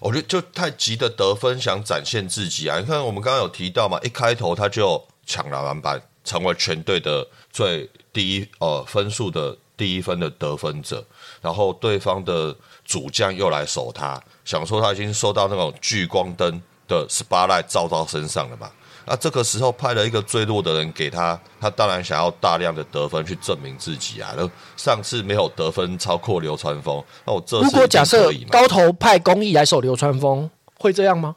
[0.00, 2.78] 我觉得就太急的得分，想展现自己啊！
[2.78, 11.04] 你看我们刚刚有提到嘛，一开头他就抢了篮板，成为全队的最第一呃分数的第一分的得分者，
[11.40, 18.70] 然后对方的主将又来守他，想说他已经受到那种聚光灯的 spotlight 照到身上了嘛。
[19.06, 24.34] 那这个时候派了一个最弱的人给他，他当然想要大量的得分去证明自己啊。
[24.76, 31.36] 上次没有得分超过流川枫，那我这次如果假设高头派公益来守流川枫，会这样吗？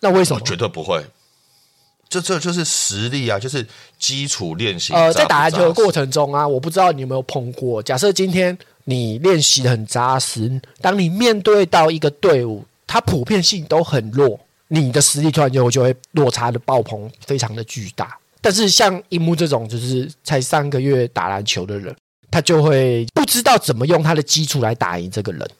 [0.00, 0.40] 那为什么？
[0.40, 1.04] 我绝对不会。
[2.06, 3.66] 这这就是实力啊，就是
[3.98, 4.92] 基础练习。
[4.92, 7.82] 呃，在打篮球的过程中啊，我不知道你有没有碰过。
[7.82, 18.18] 假设今天你练习的很扎实，当你面对到一个队伍，它普遍性都很弱，你的实力突然就就会落差的爆棚，非常的巨大。
[18.40, 21.94] 但是像樱木这种就是才三个月打篮球的人，
[22.30, 25.50] 他就会不知道怎么用他的基础来打赢这个人。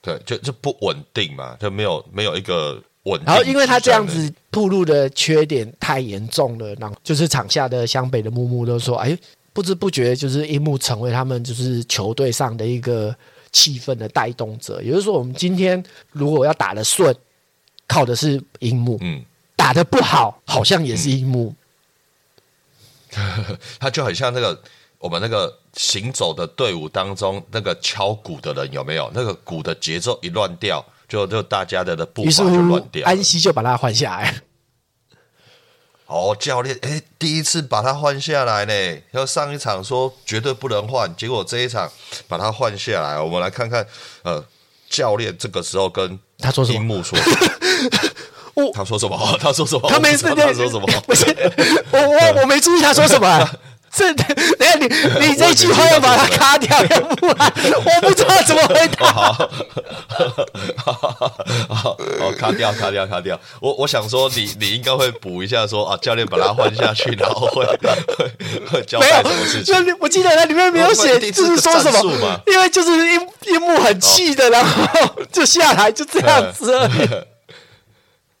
[0.00, 3.26] 对，就就不稳定嘛，就没有没有一个稳定。
[3.26, 9.16] 然后因为他这样，子暴露的缺点太严重了，然后就是场下的湘北的木木都说：“哎，
[9.52, 13.14] 不知不觉就是樱木成为他们就是球队上的一个
[13.52, 17.14] 气氛的带动者。”也就是说，我们今天如果要打得顺，
[17.88, 19.24] 靠的是樱木；嗯，
[19.56, 21.54] 打的不好，好像也是樱木。
[23.80, 24.62] 他就很像那个
[24.98, 29.10] 我们那个行走的队伍当中那个敲鼓的人，有没有？
[29.14, 34.42] 那个鼓的节奏一乱掉，就就大家的的步伐就乱掉，安西就把他换下来。
[36.06, 41.90] 哦，教练，哎，第一次把他换下来呢，要上一场说绝对不能换，结果这一场
[42.26, 43.86] 把他换下来，我们来看看，
[44.22, 44.42] 呃，
[44.88, 47.18] 教练这个时候跟他说什么樱木说
[48.54, 49.16] 我他说什么？
[49.40, 49.88] 他说什么？
[49.88, 50.86] 他没我不知道他说什么？
[51.06, 51.24] 不是
[51.92, 53.50] 我我 我没注意他说什么、啊。
[53.90, 54.86] 这等一下你
[55.26, 59.06] 你这句话要把它卡掉，要不然我不知道怎么回答。
[59.10, 59.48] 好，
[60.86, 63.40] 好，好，卡掉，卡掉，卡掉。
[63.60, 68.30] 我我想说你，你应该会补一下说啊，教练把他换下去，然后会会
[68.70, 74.86] 会交代什么事，情我记得那里面没有写，就是是说什么，因为就是樱樱木很气的，然后
[75.32, 77.08] 就下来，就这样子而已。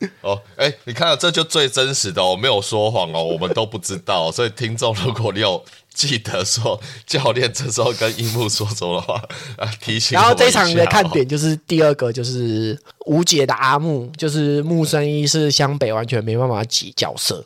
[0.22, 9.20] 哦，哎，你看到这就最真实的哦，我没有说谎哦，我们都不知道， 所以听众如果你有记得说教练这时候跟樱木说什么的话，
[9.56, 17.44] 啊，提醒然后这一场的看点就是第二个，就是无解的阿木，就是木生一是湘北完全没办法挤角色。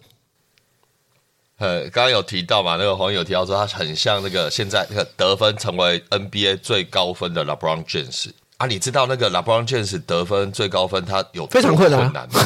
[1.57, 8.31] 呃，刚刚有提到嘛，那个黄友提到说他很像那个现在那个得分成为 NBA 最高分的 LeBron James
[8.63, 12.41] 啊，你知道那个 LeBron James 得分最高分他有非常困难难吗？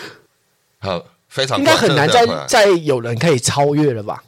[0.80, 4.22] 呃，非常应该很难再再有人可以超越了吧？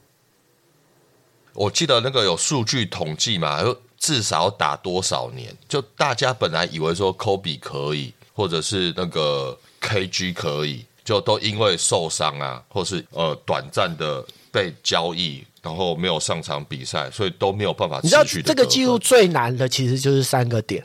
[1.53, 5.55] 我记得那个有数据统计嘛，就至少打多少年？
[5.69, 20.83] 就大家本来以为说 Kobe 可以，或者是那个 KG 可以，就都因为受伤啊，或是呃短暂的被交易，然后没有上场比赛，所以都没有办法你知道这个记录最难的其实就是三个点。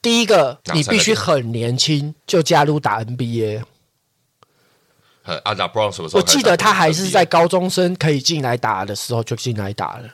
[0.00, 3.62] 第一个，你必须很年轻就加入打 NBA。
[5.24, 6.22] 呃，阿达 Brown 什么时候我？
[6.26, 10.08] 记得他还是在高中生可以进来打的时候就进来打了。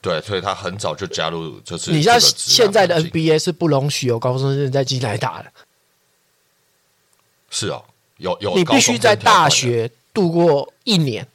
[0.00, 5.52] 对，所以他很早就加入，就是你知道现在的 NBA 是不容许有高中生再进来打的。
[7.50, 7.84] 是哦，
[8.18, 9.48] 有有你必须在大。
[9.48, 11.26] 学度过一年，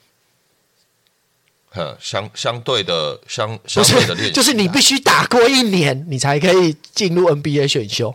[1.74, 8.14] 呵，相相对的相不相对的练习就是你必须打过一年，你才可以进入 NBA 选秀。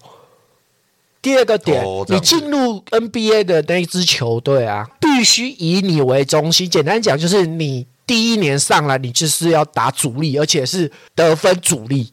[1.21, 6.71] 第二个点，你进入 NBA 的那一支球队啊，必须以你为中心。
[6.71, 12.13] 简单讲，就是你第一年上来，你就是要打主力，而且是得分主力。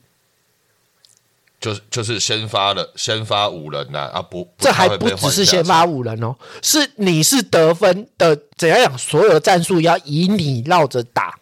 [1.66, 8.95] 就是就是先发的先发五人呐啊不，这还不只是先发五人哦，是你是得分的，怎样讲？
[8.95, 11.34] 所有的战术要以你绕着打。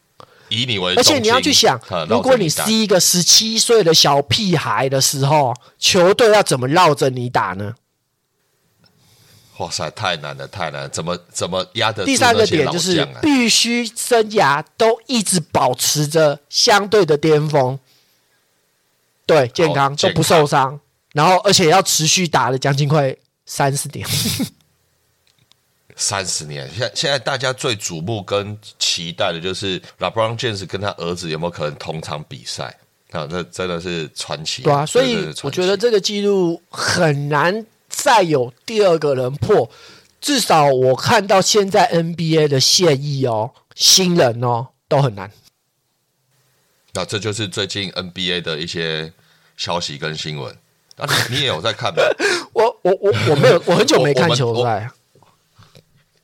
[0.47, 7.73] 以你为，而且你要去想，如果你是一个十七岁的小屁孩的时候，球队要怎么绕着你打呢？
[9.57, 17.77] 哇塞，太难了，太难了，怎么怎么压得住第三个点就是必须生涯都一直保持着相对的巅峰，
[19.25, 20.79] 对，健康都不受伤，
[21.13, 23.15] 然后而且要持续打了将近快
[23.45, 24.07] 三十年。
[25.95, 32.75] 三十年，现现在大家最瞩目跟期待的就是 LeBron James 跟他儿子有没有可能同场比赛
[33.11, 33.27] 啊？
[33.27, 39.69] 这真的是传奇，对啊，所以我觉得这个记录很难再有第二个人破。
[40.19, 45.29] 至少我看到现在 NBA 的现役哦，新人哦都很难。
[46.93, 49.11] 那这就是最近 NBA 的一些
[49.57, 50.55] 消息跟新闻。
[50.95, 52.03] 啊，你你也有在看吗？
[52.53, 54.87] 我我我我没有，我很久没看球赛，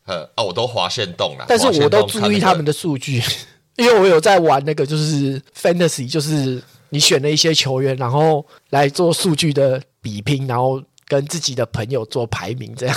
[0.06, 3.20] 呃啊，我都划线动了，但是我都注意他们的数据，
[3.78, 12.96] 因为我有在玩那个就是 Fantasy，就是你选了一些球员，然后来做数据的比拼，然后跟自己的朋友做排名，这样。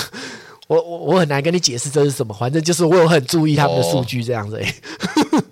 [0.68, 4.74] 我我我很难跟你解释这是什么，反正就是我有很注意他们的数据这样子、欸。
[5.32, 5.42] 哦，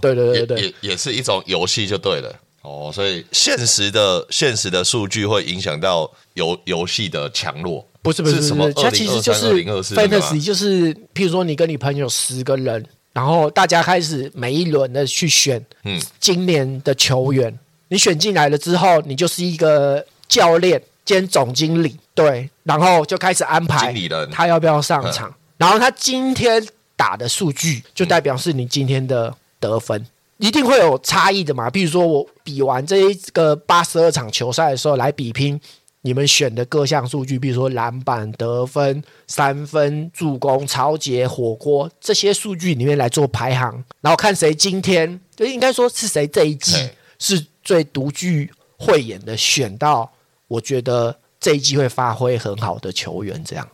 [0.00, 0.60] 对对对对。
[0.60, 2.34] 也也也是一种游戏就对了。
[2.62, 7.86] 哦，所以现实的现实的数据会影响到游游戏的强弱。
[8.02, 9.52] 不是不是是什么它其实就是
[9.94, 16.00] fantasy，就是譬如说你跟你朋友十个人，然后大家开始每一轮的去选，嗯。
[16.20, 17.56] 今年的球员，
[17.88, 24.28] 你选进来了之后，你就是一个教练兼总经理，对，然后就开始安排经理人。
[24.30, 26.64] 他要不要上场，然后他今天
[26.96, 30.06] 打的数据就代表是你今天的得分。
[30.38, 31.70] 一定会有差异的嘛？
[31.70, 35.58] 比如说我比完这一个八十二场球赛的时候来比拼
[36.02, 50.12] 你们选的各项数据，比如说篮板、得分、三分、助攻、超节、火锅这些数据里面来做排行，然后看谁今天就应该说是谁这一季是最独具慧眼的选到，
[50.48, 53.66] 我觉得这一季会发挥很好的球员，这样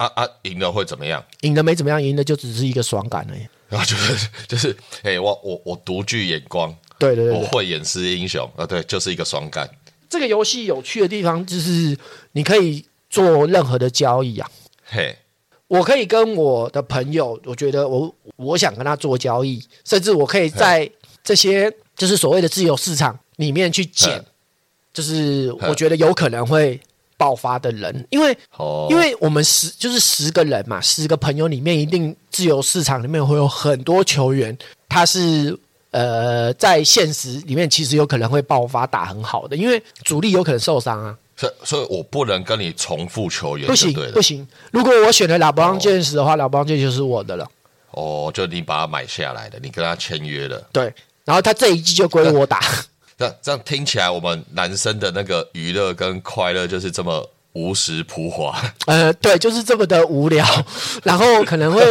[0.00, 1.22] 啊啊，赢了会怎么样？
[1.42, 3.46] 赢了没怎么样，赢了就只是一个爽感而已。
[3.68, 9.68] 然 后就是就是，哎、我我我独具眼光，对对对对，我慧眼识英雄啊，对，就是一个爽感。
[10.08, 11.94] 这个游戏有趣的地方就是
[12.32, 14.50] 你可以做任何的交易啊。
[14.86, 15.14] 嘿，
[15.68, 20.90] 我可以跟我的朋友，我觉得我我想跟他做交易，甚至我可以在
[21.22, 24.24] 这些就是所谓的自由市场里面去捡嗯，
[24.94, 26.80] 就是我觉得有可能会
[27.20, 34.56] 爆发的人，因为哦，因为我们十就是十个人嘛，十个朋友里面一定自由市场里面会有很多球员，
[34.88, 35.54] 他是
[35.90, 44.48] 呃在现实里面其实有可能会爆发打很好的，因为主力有可能受伤啊，所以所以我不能跟你重复球员，不行不行。
[44.70, 47.46] 如果我选了拉布朗剑士的话，拉布朗剑就是我的了，
[47.90, 50.66] 哦，就你把他买下来的，你跟他签约了。
[50.72, 50.90] 对。
[51.22, 52.60] 然后他这一季就归我打，
[53.20, 58.58] 这这样听起来，我们男生的那个娱乐跟快乐就是这么无时普华。
[58.88, 60.42] 呃，对，就是这么的无聊，
[61.04, 61.82] 然后可能会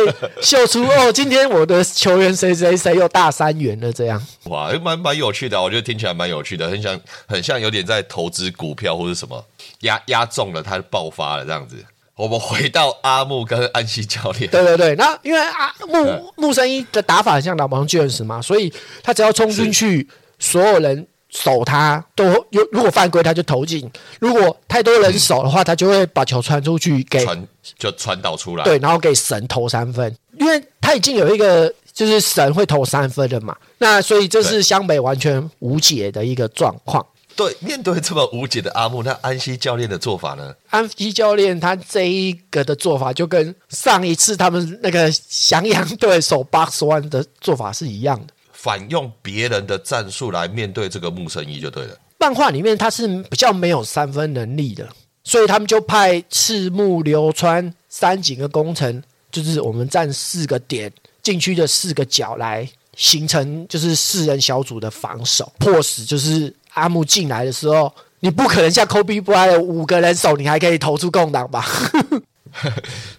[0.41, 4.19] 秀出哦，今天我的球员谁谁谁又大三元了这样。
[4.45, 9.45] 哇，蛮蛮有趣的啊，我觉得听起来蛮有趣的，很像很像有点在投资股票或者什么，
[9.81, 11.75] 压压中了它就爆发了这样子。
[12.15, 18.73] 我们回到阿木跟安西教练，对对对，那因为阿木木生一的打法很像老王卷士嘛，所以
[19.03, 20.09] 他只要冲进去，
[20.39, 37.05] 所有人守他都有，如果犯规他就投进，如果太多人守的话，他就会把球传出去给传就传导出来，对，然后给神投三分，因为他已经有一个就是神会投三分的嘛，那所以这是湘北完全无解的一个状况。
[37.35, 40.53] 对，面对这么无解的阿木，那安西教练的做法呢？
[40.71, 48.33] 安西教练他这一个的做法，就跟上一次他们那个翔阳队守 Box One 的做法是一样的。
[48.61, 51.97] 反用别人的战术来面对这个木生一就对了。
[52.17, 54.87] 漫画里面他是比较没有三分能力的，
[55.23, 59.01] 所以他们就派赤木流川三井跟工程，
[59.31, 60.91] 就是我们站四个点
[61.23, 67.89] 禁区的四个角来形成就是四人小组的防守，迫使就是阿木进来的时候，
[68.19, 71.65] 你不可能像 Kobe Bryant 五个人手，你还可以投出空档吧？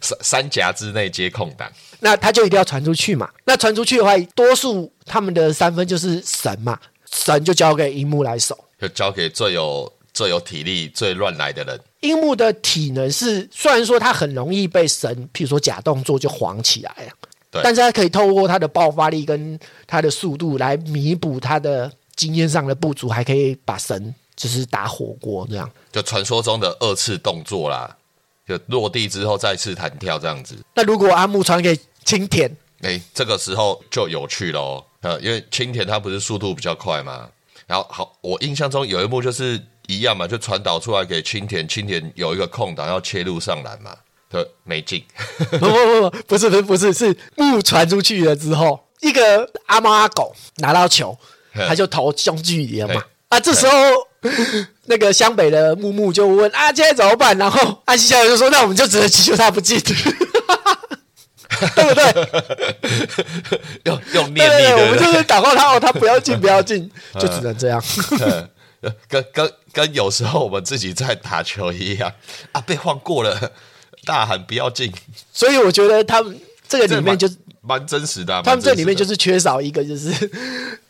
[0.03, 1.71] 三三夹之内接空档，
[2.01, 3.31] 那他就一定要传出去嘛。
[3.45, 6.79] 那传出去的话，多数他们的三分就是神嘛，
[7.11, 8.57] 神就交给樱木来守。
[8.81, 11.81] 就交给最有最有体力、最乱来的人。
[12.03, 17.13] 樱木的体能是，虽然说他很容易被神，譬如说假动作就晃起来了，
[17.51, 25.69] 对但是他可以透过他的爆发力跟他的速度来弥补他的经验上的不足，还可以把神就是打火锅这样。
[25.91, 27.97] 就传说中的二次动作啦，
[28.47, 30.57] 就落地之后再次弹跳这样子。
[30.75, 32.51] 那如果阿木传给青田，
[32.81, 34.83] 哎，这个时候就有趣喽。
[35.03, 37.29] 呃，因为青田他不是速度比较快嘛，
[37.67, 43.97] 然后好，我印象中有一幕就是一样嘛，就传导出来给青田，青田有一个空档要切入上篮嘛，
[44.29, 45.03] 对，没进。
[45.53, 51.17] 不不不不，不是不是不是，是木传出去了之后，一个阿猫阿狗拿到球，
[51.55, 53.03] 他就投中距离了嘛。
[53.31, 53.75] 啊，这时候
[54.85, 57.39] 那个湘北的木木就问啊，现在怎么办？
[57.39, 59.81] 然后安西教练就说，那我们就只能祈求他不进，
[61.75, 63.61] 对不对？
[63.85, 67.83] 用用力我们，就是祷告他哦，他不要进，不要进，就只能这样。
[68.21, 68.49] 呃
[69.09, 72.11] 跟跟跟有时候我们自己在打球一样
[72.53, 73.53] 啊，被晃过了，
[74.07, 74.91] 大喊不要进，
[75.33, 77.29] 所以我觉得他们这个里面就
[77.61, 80.31] 蛮真实的啊、他们这里面就是缺少一个，就是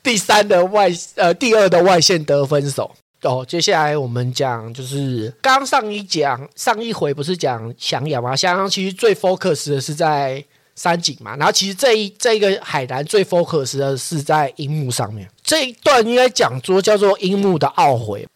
[0.04, 2.94] 第三的外呃第二的外线得分手。
[3.22, 8.34] 哦，接下来我们讲就是刚上一讲上一回不是讲翔阳吗？
[8.34, 10.42] 翔阳其实最 focus 的是在
[10.74, 15.28] 山景嘛，然后其实这一这个海南最 focus 的是在樱木上面。
[15.42, 18.26] 这一段应该讲说叫做樱木的懊悔。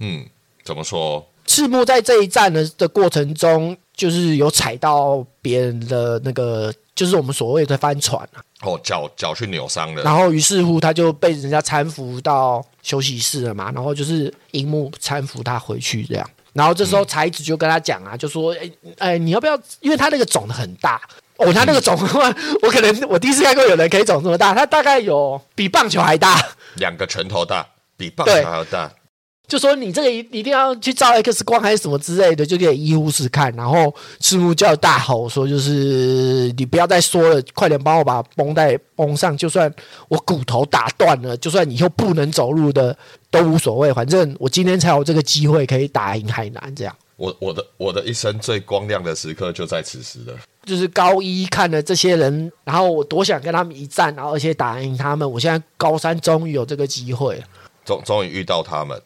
[0.00, 0.26] 嗯，
[0.62, 1.24] 怎么说？
[1.46, 8.42] 赤木在这一战的的过程中，就是有踩到别人的那个，就是我们所谓的帆船啊。
[8.62, 16.30] 哦，脚脚去扭伤了，然后于是乎他就被人家搀扶到休息室了嘛，然后就是樱木搀扶他回去这样。
[16.54, 19.58] 然后这时候才子就跟他讲啊，就说：“哎、哎，你要不要？
[19.80, 21.00] 因为他那个肿的很大
[21.36, 22.32] 哦，他那个肿的话，
[22.62, 26.40] 我可能我第一次看过有人可以肿这么大，他大概有比棒球还大。
[26.76, 27.66] 两个拳头大，
[27.96, 28.90] 比棒球还要大。
[29.46, 33.52] 就说你这个一一定要去照 X 光还是什么之类的，就给医护室看。
[33.54, 39.36] 然后赤木叫大吼说：“就是你不要再说了，快点帮我把绷带绷上。
[39.36, 39.72] 就算
[40.08, 42.96] 我骨头打断了，就算以后不能走路的
[43.30, 46.74] 都无所谓，反正我今天才有这个机会可以打赢海南。
[46.74, 50.34] 这样我我的我的一生最光亮的时刻就在此时了。
[50.64, 55.30] 就是高一看了这些人，然后我多想跟他们一战，然后而且打赢他们。
[55.30, 57.44] 我现在高三终于有这个机会了。
[57.84, 58.98] 终终于遇到他们，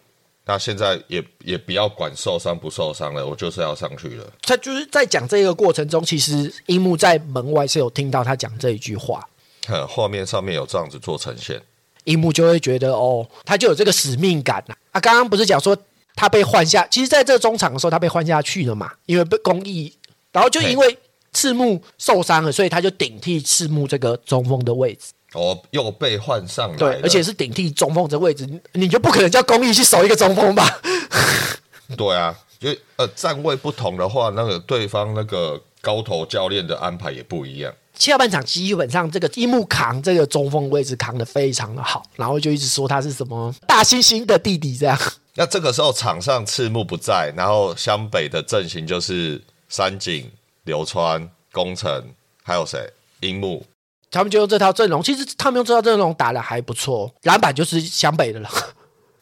[0.49, 4.27] 那现在也也不要管受伤不受伤了，我就是要上去了。
[4.41, 9.29] 他就是在讲这个过程中，其实樱木在门外是有听到他讲这一句话。
[9.69, 11.61] 哼，画面上面有这样子做呈现，
[12.05, 14.99] 樱木就会觉得哦，他就有这个使命感呐、啊。
[14.99, 15.77] 刚刚不是讲说
[16.15, 19.93] 他被换下，其实在这中场的时候他被换下去了嘛，因为被公益，
[20.33, 20.99] 然后就因为
[21.35, 25.13] 赤木受伤了，所以他就顶替赤木这个中锋的位置。
[25.35, 30.81] 哦，又被换上来了，对，而且是顶替中锋这位置，你你就不可能叫公益去守一个中锋吧？
[31.97, 37.73] 对啊，因为呃站位不同的话，那个对方那个高头教练的安排也不一样。
[37.95, 44.97] 下半场基本上这个樱木扛这个中锋位置扛的非常的好，然后就一直说他是什么大猩猩的弟弟这样。
[45.35, 50.31] 那这个时候场上赤木不在，然后湘北的阵型就是山井、
[50.65, 52.05] 流川、宫城，
[52.43, 52.89] 还有谁？
[53.21, 53.67] 樱木。
[54.11, 58.49] 他们就用这套阵容，其实他们用这套阵容打的还不错，篮板就是湘北的了。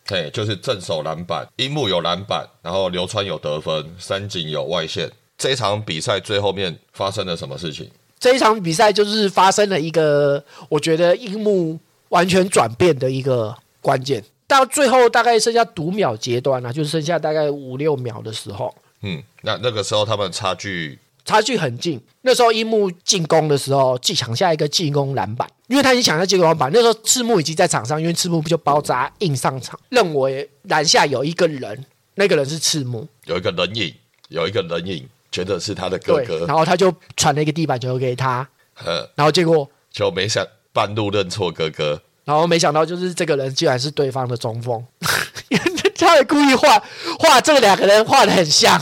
[0.07, 5.11] 对，就是正手篮板，樱木有篮板，然后流川有得分，三井有外线。
[5.37, 7.91] 这一场比赛最后面发生了什么事情？
[8.19, 11.79] 这一场比赛就是发生了一个，我觉得樱木
[12.09, 14.25] 完全转变的一个关键。
[14.47, 18.73] 到最后大概剩下读秒阶段了、就是剩下大概五六秒的时候，
[19.03, 22.01] 嗯，那那个时候他们差距，差距很近。
[22.23, 26.71] 那时候樱木进攻的时候，既抢下一个进攻篮板，因为他已经抢下进攻篮板。
[26.73, 33.95] 那时候赤木已经在场上，因为赤木不就包扎硬上场，认为篮下有一个人，那个人是赤木，有一个人影，
[34.29, 36.47] 有一个人影，觉得是他的哥对，哥。
[36.47, 38.49] 然，后他就传了一个地板球给他，
[38.85, 39.69] 呃，然后结果？
[39.93, 44.85] 就没想半路认错哥哥，然后没想到，就是这个人竟然是对方的中锋，
[45.97, 46.83] 他还故意画
[47.19, 48.79] 画这两个人画的很像，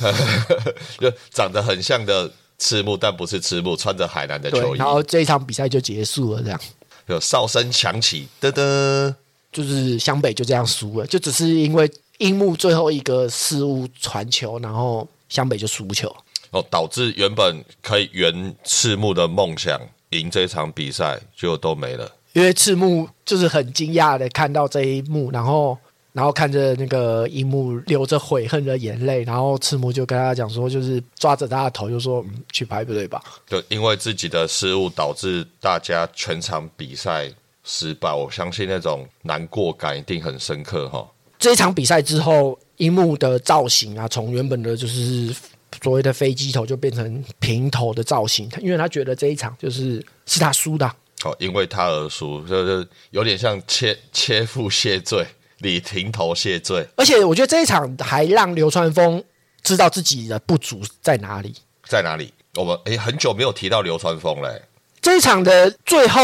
[0.98, 6.60] 就长得很像的赤木，但不是赤木，穿着海南的球对，衣然，后这一场比赛就结束了，这样
[7.06, 9.14] 有哨声响起，噔噔，
[9.52, 16.14] 就是湘北就这样输了，就只是因为樱木最后一个失误传球，然后湘北就输球。
[16.50, 19.80] 哦，导致原本可以圆赤木的梦想，
[20.10, 22.10] 赢这场比赛，就都没了。
[22.32, 25.78] 因为赤木就是很惊讶的看到这一幕，然后
[26.12, 37.30] 然后看着那个樱木流着悔恨的眼泪，然后赤木就跟他讲说，就是抓着他的头就说：“嗯，去排队吧。”就因为自己的失误导致大家全场比赛
[37.62, 41.08] 失败，我相信那种难过感一定很深刻哈。
[41.38, 45.32] 这一场比赛之后，樱木的造型啊，从原本的就是
[45.80, 50.86] 所谓的飞机头，就变成平头的造型，因为他觉得这一场就是是他输的。
[51.22, 55.24] 哦，因为他而输，就是有点像切切腹谢罪。
[55.60, 59.22] 李平头谢罪，而且我觉得这一场还让流川枫
[59.62, 61.54] 知道自己的不足在哪里，
[61.86, 62.32] 在哪里？
[62.56, 64.62] 我们诶很久没有提到流川枫嘞。
[65.00, 66.20] 这一场的最后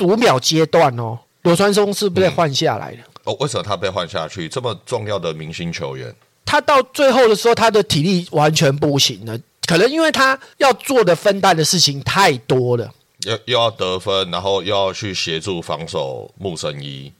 [0.00, 2.98] 五秒阶段哦，流川枫是被换下来的。
[3.24, 4.48] 哦，为什么他被换下去？
[4.48, 6.14] 这么重要的明星球员，
[6.44, 12.92] 他到最后的时候，他的体力完全不行了，可能因为他要做的分担的事情太多了，
[13.26, 17.12] 又又要得分，然后又要去协助防守木神一。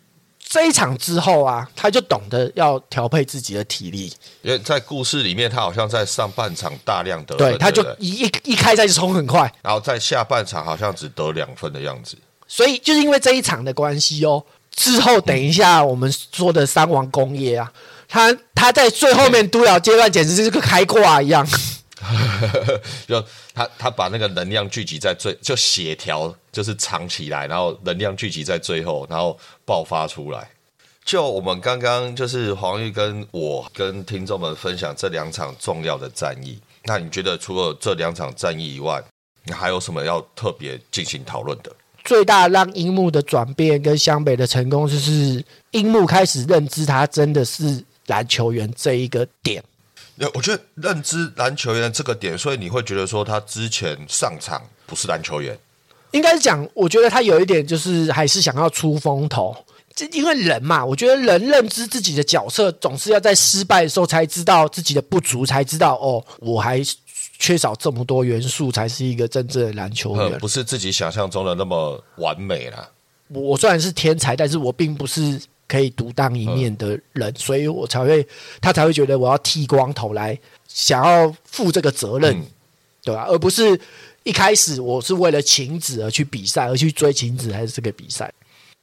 [0.49, 4.13] 这一场之后啊，他就懂得要调配自己的体力。
[4.43, 12.17] 因为在故事里面，他好像在上半场大量得分，对，他就一一一开赛就冲很快，然后在下半场好像只得两分的样子。
[12.47, 14.41] 所以就是因为这一场的关系哦，
[14.73, 17.73] 之后等一下我们说的三王工业啊，
[18.09, 21.45] 他他在最后面督导阶段简直就是个开挂一样。
[23.09, 23.25] 就
[23.55, 30.51] 他他把那个能量聚集在最就血条就是藏起来，然后能量聚集在最后，然后爆发出来。
[31.05, 39.03] 就我们刚刚就是黄玉跟我跟听众们分享这两场重要的战役，那你觉得除了这两场战役以外，
[39.45, 41.73] 你还有什么要特别进行讨论的？
[42.05, 49.63] 最大让樱木的转变跟湘北的成功，就是樱木开始认知他真的是篮球员这一个点。
[50.33, 55.59] 我觉得认知篮球员这个点，所以你会觉得说他之前上场不是篮球员，
[56.13, 59.55] 应该是讲，我觉得他有一点就是还是想要出风头，
[59.95, 66.81] 这因为人嘛，我觉得人认知自己的角色，总是要在失败的时候才知道自己的不足，才知道哦，我还
[67.39, 72.89] 缺少这么多元素，才是一个真正的篮球员，不是自己想象中的那么完美啦。
[73.29, 75.39] 我虽然是天才，但是我并不是。
[75.69, 78.27] 可以独当一面的人，所以我才会
[78.61, 80.39] 他才会觉得我要剃光头来
[80.69, 82.41] 想要负这个责任，
[83.03, 83.27] 对吧？
[83.29, 83.81] 而不是
[84.23, 88.33] 一开始我是为了晴子而去比赛，而去追晴子还是这个比赛。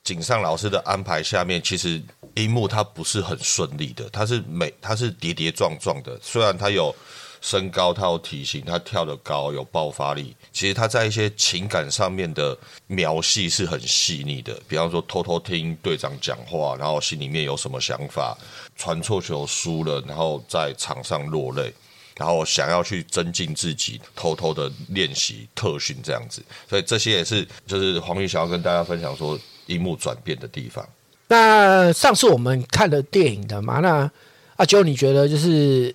[0.03, 2.01] 井上老师的安排下面，其实
[2.35, 6.95] 樱木他不是很顺利的，他是每他是跌跌撞撞的，虽然他有。
[7.43, 10.33] 身高，他有体型，他跳得高，有爆发力。
[10.53, 18.37] 其实他在一些情感上面的描写是很细腻的，比方说偷偷听队长讲话，然后心里面有什么想法，
[18.77, 21.73] 传错球输了，然后在场上落泪，
[22.15, 26.41] 然后想要去增进自己，偷偷的练习特训这样子。
[26.69, 30.87] 所以这些也是就是黄玉想要跟大家分享说荧幕转变的地方。
[31.27, 34.09] 那上次我们看了电影的嘛，那
[34.55, 35.93] 阿九你觉得就是？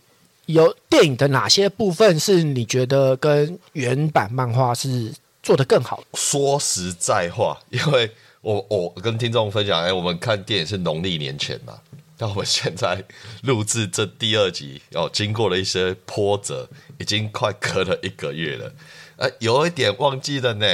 [0.49, 6.03] 有电影的哪些部分是你觉得跟原版漫画是做的更好？
[6.14, 11.74] 说实在话，因为我我跟听众分享，哎，我们看电影是农历年前嘛，
[12.16, 13.05] 那我们现在
[13.42, 18.72] 录制这第二集，哦，经过了一些波折，已经快隔了一个月了，
[19.18, 20.66] 呃，有一点忘记了呢。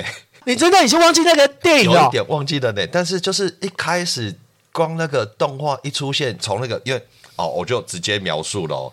[0.47, 2.03] 你真的已经忘记那个电影了？
[2.03, 2.87] 有一点忘记了呢。
[2.93, 4.33] 但是就是一开始
[4.71, 7.03] 光那个动画一出现，从那个因为
[7.35, 8.93] 哦，我就直接描述了。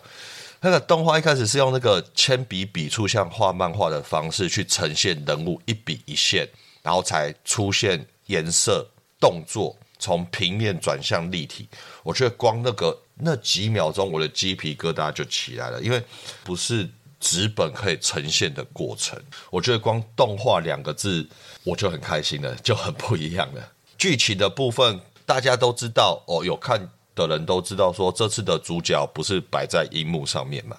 [0.64, 6.48] 那个动画一开始是用那个铅笔笔触像画漫画的方式去呈现人物一笔一线，
[6.82, 8.86] 然后才出现颜色、
[9.18, 11.68] 动作从平面转向立体。
[12.04, 16.00] 我觉得光那个那几秒钟，我的鸡皮疙瘩就起来了，因为
[16.44, 16.88] 不是
[17.18, 19.20] 纸本可以呈现的过程。
[19.50, 21.28] 我觉得光动画两个字，
[21.64, 23.72] 我就很开心了，就很不一样了。
[23.98, 26.88] 剧情的部分大家都知道哦，有看。
[27.14, 30.76] 的人都知道，说这次的主角不是摆在荧幕上面嘛？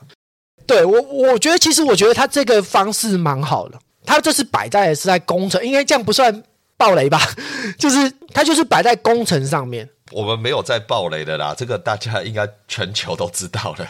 [0.65, 3.77] 对我，我觉得其实我觉得他这个方式蛮好的。
[4.05, 6.43] 他这是摆在是在工程，应该这样不算
[6.77, 7.21] 暴雷吧？
[7.79, 9.88] 就是他就是摆在工程上面。
[10.11, 13.88] 我们没有在暴雷的啦，这个大家应该全球都知道了。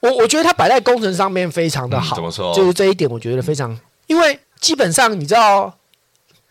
[0.00, 2.54] 我我觉得他摆在工程上面非常的好，怎么说？
[2.54, 5.74] 就是这一点，我觉得非常，因为基本上你知道，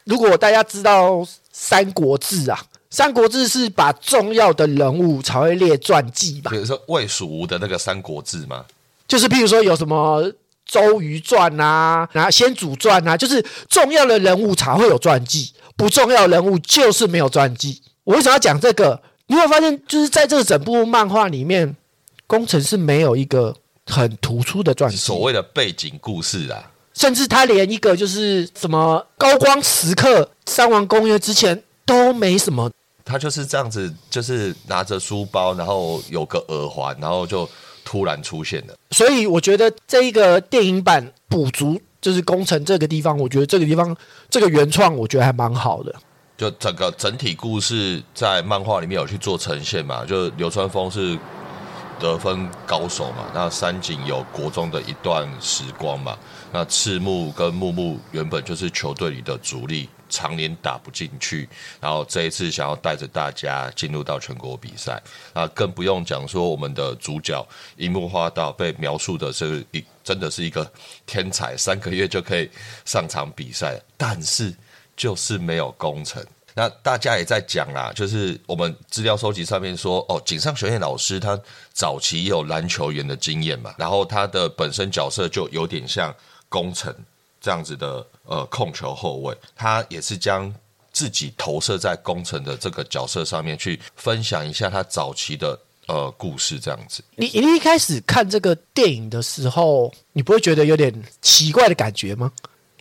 [0.04, 1.12] 如果大家知道
[1.52, 2.60] 《三国志》啊。
[2.90, 6.50] 《三国志》是把重要的人物才会列传记吧？
[6.50, 8.66] 比如说魏蜀吴的那个《三国志》吗？
[9.08, 10.32] 就是譬如说有什么
[10.66, 17.82] 周瑜传啊，然后先祖传啊，就是重要的人物才会有传记，不重要人物就是没有传记。
[18.04, 19.00] 我为什么要讲这个？
[19.28, 21.76] 你会发现，就是在这整部漫画里面，
[22.26, 32.72] 工程是没有一个很突出的传记，所谓的背景故事啊，甚至他连一个就是什么高光时刻，三王公约之前都没什么。
[33.10, 37.50] 他就是这样子，就是拿着书包，然后有个耳环，然后就
[37.84, 38.76] 突然出现了。
[38.92, 43.96] 所以我觉得这一个电影版补足就是工程这个地方，我觉得这个地方
[44.30, 45.94] 这个原创，我觉得还蛮好的。
[46.38, 50.06] 就整个整体故事在漫画里面有去做呈现嘛？
[50.06, 51.18] 就流川枫是
[52.00, 53.26] 得分高手嘛？
[53.34, 56.18] 那三井有国中的一段时光嘛？
[56.54, 61.48] 那赤木跟木木原本就是球队里的主力，常年打不进去，
[61.80, 65.02] 然后这一次想要带着大家进入到全国比赛，
[65.34, 67.48] 啊，更不用讲说我们的主角
[67.78, 70.70] 樱木花道被描述的是一真的是一个
[71.06, 72.50] 天才，三个月就可以
[72.86, 74.54] 上场比赛，但是。
[75.00, 76.22] 就是没有工程，
[76.54, 81.40] 那大家也在讲啦，就是我们资料收集上面说，哦，井上学院老师他
[81.72, 86.14] 早期有篮球员的经验嘛，然后他的本身角色就有点像
[86.50, 86.94] 工程
[87.40, 90.54] 这样子的呃控球后卫，他也是将
[90.94, 97.04] 自己投射在工程的这个角色上面去分享一下他早期的呃故事这样子。
[97.16, 102.32] 你你一开始看这个电影的时候，你不会觉得有点奇怪的感觉吗？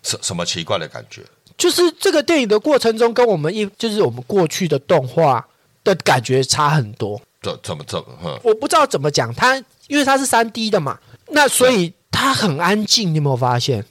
[0.02, 1.22] 什什么奇怪的感觉？
[1.56, 5.44] 就是这个电影的过程中，跟我们一就是我们过去的动画
[5.82, 7.20] 的感觉差很多。
[7.42, 8.40] 怎怎么怎么？
[8.44, 9.56] 我不知道怎么讲，它
[9.88, 13.10] 因为它是三 D 的嘛，那所以它很安静。
[13.12, 13.84] 你有没有发现？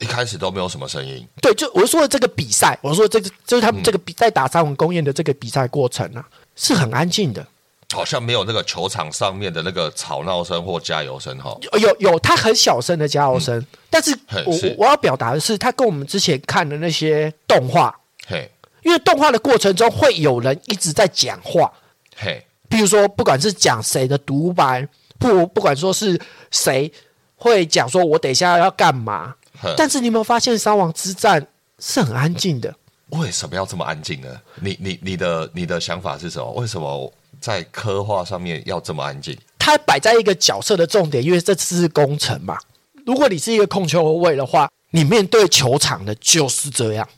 [0.00, 1.26] 一开始都没有什么声音。
[1.40, 6.24] 对，就我说的这个比赛，我说这个就是他们这个比赛打三文公宴的这个比赛过程啊，
[6.56, 7.46] 是很安静的。
[7.92, 11.54] 好像没有那个球场上面的那个吵闹声或加油声哈。
[11.60, 14.16] 有有有，它很小声的加油声，但是
[14.46, 17.94] 我我要表达的是，他跟我们之前看的那些动画，
[18.26, 18.50] 嘿，
[18.82, 21.70] 因为动画的过程中会有人一直在讲话，
[22.16, 26.18] 嘿，比如说不管是讲谁的独白，不不管说是
[26.50, 26.90] 谁
[27.36, 29.34] 会讲说我等一下要干嘛，
[29.76, 31.40] 但是你有没有发现《伤亡之战》
[31.78, 32.74] 是很安静的？
[33.10, 34.28] 为什么要这么安静呢？
[34.60, 36.50] 你你你的你的想法是什么？
[36.52, 37.12] 为什么？
[37.40, 42.56] 在刻画上面要这么安静，它摆在一个角色的重点，因为这次是工程嘛。
[43.04, 47.08] 如果你是一个控球后卫的话，你面对球场的就是这样。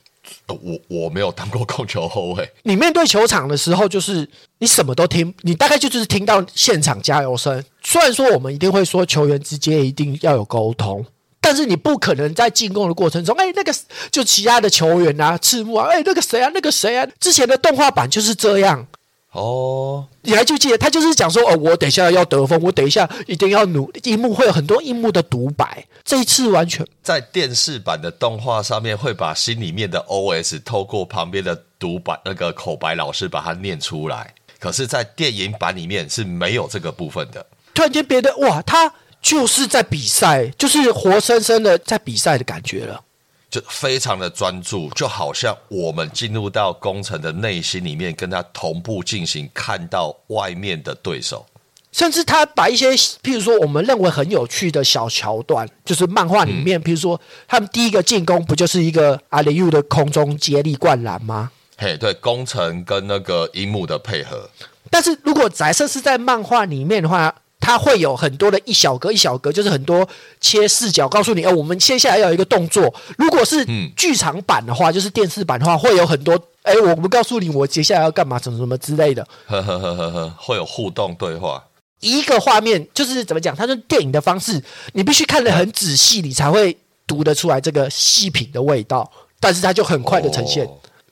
[0.47, 4.27] 我我没有当过控球后卫，你面对球场的时候，就是
[4.61, 7.63] 你什么都听，你大概就就是听到现场加油声。
[7.83, 11.05] 虽然说我们一定会说球员之间一定要有沟通，
[11.45, 13.75] 但是你不可能在进攻的过程中，哎，那个
[14.11, 18.87] 就其他的球员啊，赤木啊，哎，那个谁啊，那个谁啊，之前的动画版就是这样。
[19.33, 23.91] 哦，你还记不记得他就是讲说哦，我等一下要得分，我等一下一定要努。
[24.05, 37.45] 一幕会有很多一幕的独白，这一次完全在电视版的动画上面会把心里面的 OS 透过旁边的独白那个口白老师把它念出来，可是，在电影版里面是没有这个部分的。
[37.75, 38.95] 突然间，别的哇，他
[39.25, 43.03] 就是在比赛，就是活生生的在比赛的感觉了。
[43.51, 51.47] 就非常的专注，就好像我们进入到工程的内心里面，跟他同步进行，看到外面的对手，
[51.91, 52.91] 甚至他把一些，
[53.23, 57.19] 譬如说我们认为很有趣的小桥段，就是漫画里面，譬如说
[57.49, 61.51] 他们第一个进攻不就是一个阿里乌的空中接力灌篮吗？
[61.79, 64.51] 嘿，对，工程跟那个樱木的配合。
[64.91, 67.35] 但是如果假设是在漫画里面的话。
[67.65, 70.07] 它会有很多的一小格一小格，就是很多
[70.39, 72.95] 切视角，告诉你，哎，我们接下来要有一个动作。
[73.17, 73.65] 如果是
[73.97, 79.27] 剧场版的话，就是电视版的话，会有很多，哎，我不告诉你，我接下来要干嘛，什么什么之类的。
[79.47, 81.65] 呵呵呵呵呵，会有互动对话。
[82.01, 83.57] 一个画面就是怎么讲？
[83.57, 84.63] 它是电影的方式，
[84.93, 89.11] 你必须看得很仔细，你才会读得出来这个细品的味道。
[89.41, 90.69] 但是它就很快的呈现，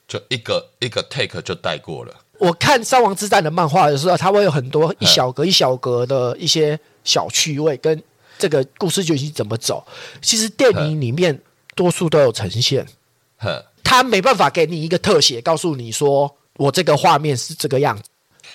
[0.07, 2.13] 就一个一个 take 就带过了。
[2.43, 8.03] 我看《三王之战》的漫画的时候，它会有很多一小格一小格的一些小趣味，跟
[8.37, 9.81] 这个故事剧情怎么走。
[10.21, 11.39] 其实电影里面
[11.73, 12.85] 多数都有呈现。
[13.81, 18.03] 他没办法给你一个特写，告诉你说我这个画面是这个样子。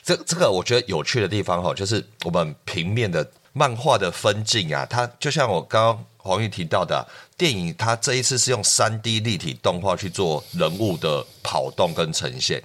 [0.05, 7.07] 这这个我觉得有趣的地方哈，就是我们平面的漫画的分镜啊，它就像我刚刚黄玉提到的，
[7.39, 12.63] 电影它这一次是用三 D 立体动画去做人物的跑动跟呈现。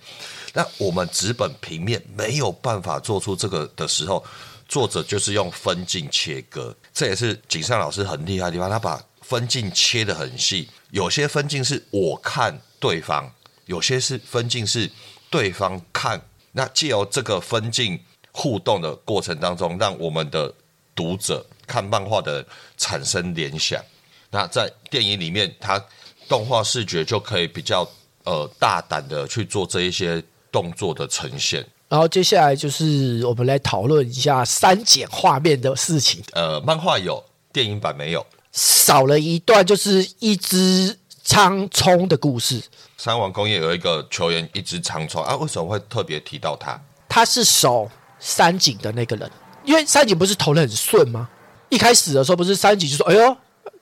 [0.56, 4.24] 那我们纸本平面没有办法做出这个的时候，
[4.68, 8.70] 作者就是用分镜切割，这也是井上老师很厉害的地方。
[8.70, 13.28] 他把分镜切得很细，有些分镜是我看对方，
[13.66, 14.88] 有些是分镜是
[15.32, 16.22] 对方看。
[16.52, 18.00] 那借由这个分镜
[18.32, 20.54] 互动的过程当中，让我们的
[20.94, 22.46] 读者看漫画的
[22.78, 23.84] 产生联想。
[24.30, 25.84] 那在电影里面，它
[26.30, 27.90] 动画视觉就可以比较
[28.24, 30.24] 呃大胆的去做这一些。
[30.54, 36.24] 动作的呈现，然后接下来就是我们来讨论一下删减画面的事情。
[36.34, 42.62] 呃，漫画有，电影版没有，少了一段，就是一只苍冲的故事。
[42.98, 46.80] 三王工业有一个球员一直长冲啊，为什么会特别提到他？
[47.10, 47.90] 他是守
[48.20, 49.30] 三井的那个人，
[49.66, 51.28] 因为三井不是投的很顺吗？
[51.70, 53.36] 一开始的时候不是三井就说：“哎呦，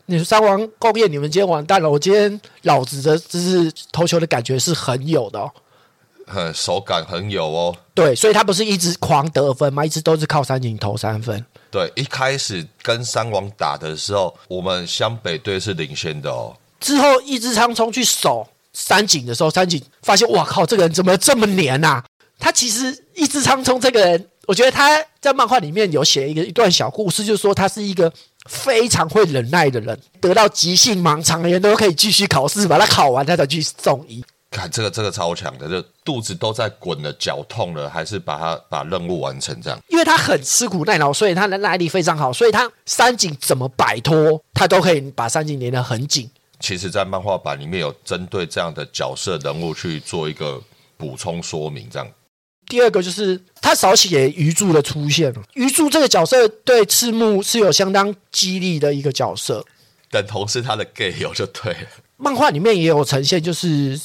[0.05, 1.89] 你三王工业，你们今天完蛋了！
[1.89, 5.51] 我今天老子的就是投球的感觉是很有的哦。”
[6.31, 9.85] 很手感很有哦，对，所以他不是一直狂得分吗？
[9.85, 11.45] 一直都是靠三井投三分。
[11.69, 16.55] 对，一开始跟三王打的时候，我们湘北队是领先的哦。
[16.79, 22.01] 之后一支仓冲去守三井的时候，三井发现哇靠，这个人怎么这么黏呐？
[22.39, 28.11] 他其实一支仓冲这个人，我觉得他在漫画里面有写一个一段小故事，就是说他是一个
[28.49, 34.25] 非常会忍耐的人，得到急性盲肠炎都可以继续考试，把他考完他才去送医。
[34.51, 39.79] 看这个这个超强的，就肚子都在滚了，脚痛了，还是把他把任务完成这样。
[39.87, 46.29] 因为他很吃苦耐劳，所以他的耐力非常好，所以他三井怎么摆脱，他都可以把三井连得很紧。
[46.59, 50.61] 其实，在漫画版里面有针对这样的角色人物去做一个
[50.97, 52.07] 补充说明，这样。
[52.67, 59.65] 第二个就是他少写鱼柱的出现了，鱼柱这个角色对赤木是有相当激励的一个角色，
[60.09, 61.87] 等同是他的 gay 友就对了。
[62.17, 63.97] 漫画里面也有呈现，就是。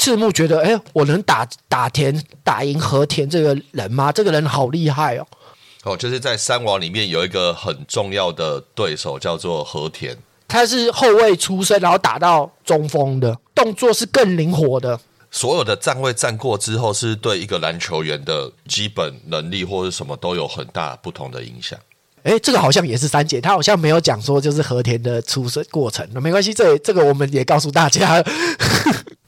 [0.00, 4.10] 赤木觉得，哎，我能打打田打赢和田这个人吗？
[4.10, 5.26] 这个人好厉害哦！
[5.84, 10.16] 哦，就是在三王里面有一个很重要的对手，叫做和田。
[10.48, 14.98] 他是后卫出身，然后打到中锋的，动作是更灵活的。
[15.30, 21.78] 所有的站位站过之后，是对一个篮球员的基本能力或者什么都有很大不同的影响。
[22.22, 26.08] 哎，这个好像也是三姐，他好像没有讲说就是和田的出生过程。
[26.12, 28.24] 那没关系，这这个我们也告诉大家。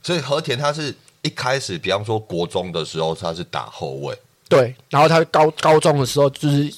[0.02, 0.92] 所以和田他是
[1.22, 4.12] 一开始，比方说国中的时候，他是打后卫，
[4.48, 6.74] 对，然后他高高中的时候就是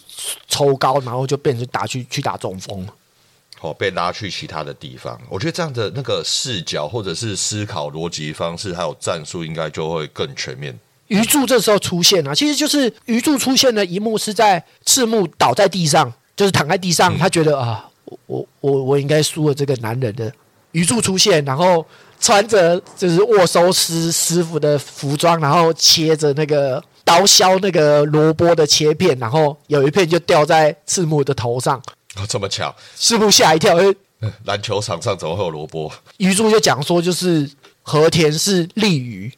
[0.47, 2.87] 抽高，然后就变成打去去打中锋，
[3.61, 5.19] 哦，被拉去其他的地方。
[5.31, 10.79] 我觉得这样的那个视角或者是思考逻辑方式，还有战术，应该就会更全面。
[11.09, 17.89] 鱼柱这时候出现了，其实就是鱼柱出现的一幕是在赤木倒在地上，就是躺在地上，他觉得啊，
[18.27, 20.31] 我我我应该输了这个男人的
[20.73, 21.83] 鱼柱出现，然后。
[22.25, 31.77] 穿着就是握收师师傅的服装，然后切着那个刀削那个萝卜的切片，然后有一片就掉在赤木的头上。
[32.17, 32.75] 哦，这么巧！
[32.97, 35.93] 师傅吓一跳，哎，篮球场上怎么会有萝卜？
[36.17, 37.47] 鱼柱就讲说，就是
[37.83, 39.31] 和田是利鱼，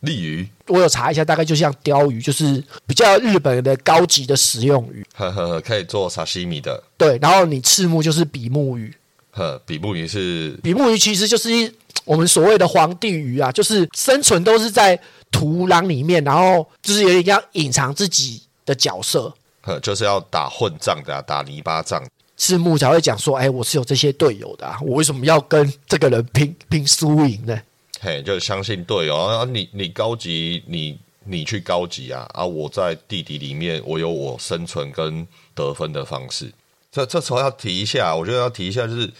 [0.00, 0.46] 利鱼。
[0.66, 6.82] 我有查一下，大概就像鲷鱼，就是比较日本的高级的食用鱼，呵呵，可以做沙西米的。
[6.98, 8.94] 对，然后你赤木就是比目鱼，
[9.34, 11.70] 呵，比目鱼是比目鱼，其实就是一。
[12.04, 14.98] 我们所谓的皇帝鱼啊，就是生存都是在
[15.30, 19.32] 土壤里面，然后就是有点要隐藏自己的角色，
[19.62, 22.04] 呃，就是要打混仗的，打泥巴仗。
[22.36, 27.58] 赤木才会讲说：“哎，我是有这些队友的，我为什么要跟这个人拼拼输赢呢？”
[28.02, 29.44] 嘿，就相信队友啊！
[29.46, 32.28] 你你高级，你你去高级啊！
[32.34, 36.52] 啊，我在地底里面，我有我生存跟得分的方式。
[36.94, 39.12] 这这时候要提一下，我觉得要提一下，就是。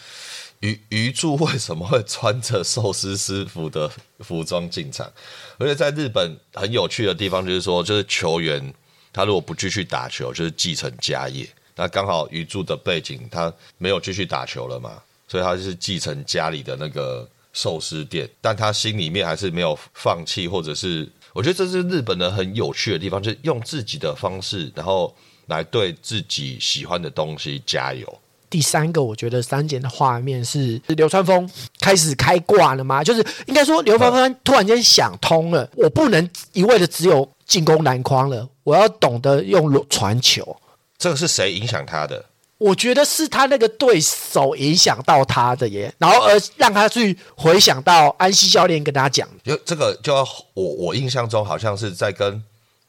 [0.60, 5.12] 鱼鱼柱为什么会穿着寿司师傅的服装进场？
[5.58, 8.72] 而且在日本很有趣的地方就是说，就是球员
[9.12, 11.46] 他如果不继续打球，就是继承家业。
[11.74, 25.14] 那刚好鱼柱的背景，他没有继续打球了嘛，所以他就是继承家里的那个寿司店，但他心里面还是没有放弃，或者是我觉得这是日本人很有趣的地方，就是用自己的方式，然后
[25.46, 28.20] 来对自己喜欢的东西加油。
[28.50, 33.02] 第三个，我觉得删减的画面是流川枫开始开挂了吗？
[33.02, 40.56] 就是应该说流川枫突然间想通了，我不能一味的只有进攻篮筐了，我要懂得用传球。
[40.96, 42.24] 这个是谁影响他的？
[42.58, 50.24] 我觉得是他那个对手影响到他的耶，然后而让他去回想到安西教练跟他讲，就这个就要
[50.54, 52.40] 我我印象中好像是在跟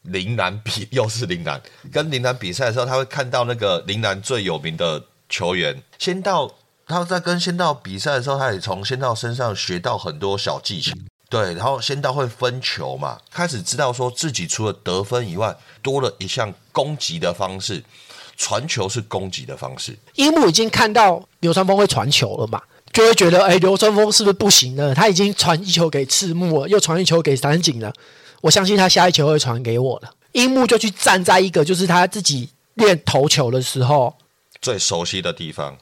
[0.06, 5.04] 林南比，又是林南跟林南比赛的时候，他会看到那个林南最有名的。
[5.28, 6.54] 球员仙道，
[6.86, 10.94] 他在跟仙道比赛的时候，他也从仙道身上学到很多小技巧。
[11.30, 17.84] 对，然后仙道会分球嘛，开始知道说自己除了得分以外，多了一项攻击的方式，
[18.38, 19.98] 传球是攻击的方式。
[20.14, 22.62] 樱木已经看到流川枫会传球了嘛，
[22.94, 24.94] 就会觉得，哎，流川枫是不是不行了？
[24.94, 27.92] 他已经传一球给赤木了，又传一球给三井了，
[28.46, 30.14] 我相信他下一球会传给我了。
[30.34, 34.16] 樱木就去站在一个就是他自己练投球的时候。
[34.62, 35.76] 最熟悉的地方，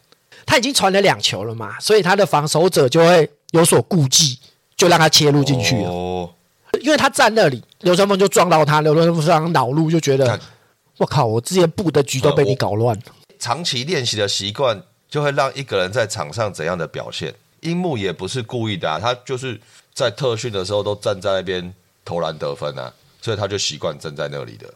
[0.45, 4.39] 他已经传了两球了嘛，所以他的防守者就会有所顾忌，
[4.78, 6.34] 就让他切入进去了。
[6.80, 10.39] 因为他站那里，流川枫就撞到他，流川枫非常恼怒，就觉得
[10.95, 13.03] 我靠，我之前布的局都被你搞乱了。
[13.39, 19.59] 长期练习的习惯就会让一个人在场上怎样的表现，樱木也不是故意的啊，他就是
[19.93, 21.74] 在特训的时候都站在那边
[22.06, 22.91] 投篮得分啊，
[23.22, 24.74] 所以他就习惯站在那里的。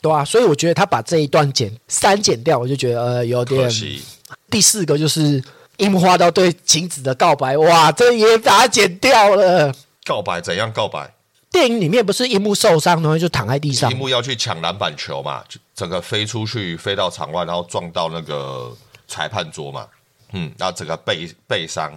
[0.00, 3.70] 对啊，所以我觉得他把这一段剪删减掉，我就觉得呃有点可。
[3.70, 4.02] 惜，
[4.50, 5.42] 第四个就是
[5.76, 9.72] 樱木花道对晴子的告白，哇，这也把它剪掉了。
[10.04, 11.14] 告白怎样告白？
[11.52, 18.74] 电影里面不是樱木受伤，然后就躺在地上樱，木要去抢篮板球嘛，就整个飞出去，飞到场外，然后撞到那个
[19.06, 19.86] 裁判桌嘛，
[20.32, 21.92] 嗯，然后整个背背伤，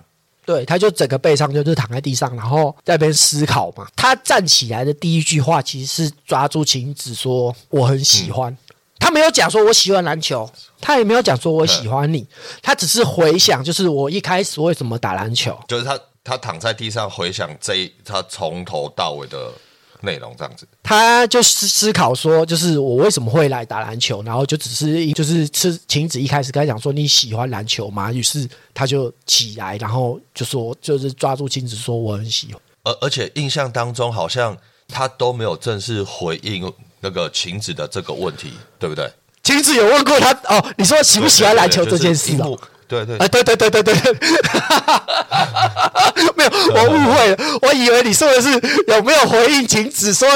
[0.46, 3.88] 对，他就整个背上就是躺在地上，然后在那边思考嘛。
[3.96, 8.56] 他站起来的第一句话其实是抓住晴子说我很喜欢，
[9.00, 12.28] 他没有讲说我喜欢篮球，他也没有讲说我喜欢你，
[12.62, 15.58] 他只是回想就是我一开始为什么打篮球。
[15.68, 19.52] 就是他他躺在地上回想这一他从头到尾的
[20.06, 20.66] 内容，这样子。
[20.82, 28.14] 他就思思考说，就是我为什么会来打篮球，然后就只是就是吃晴子一开始跟他讲说你喜欢篮球吗？
[28.14, 32.62] 于是他就起来，然后就说就是抓住晴子说我很喜欢。
[32.84, 34.56] 而而且印象当中好像
[34.88, 39.12] 他都没有正式回应那个晴子的这个问题，对不对？
[39.44, 42.58] 晴子有问过他哦，你说喜不喜欢篮球这件事哦？
[42.88, 42.90] 哦。
[42.90, 44.14] 对对啊，对对对对对对，
[46.36, 48.50] 没有，我误会了，我以为你说的是
[48.88, 50.28] 有没有回应晴子说，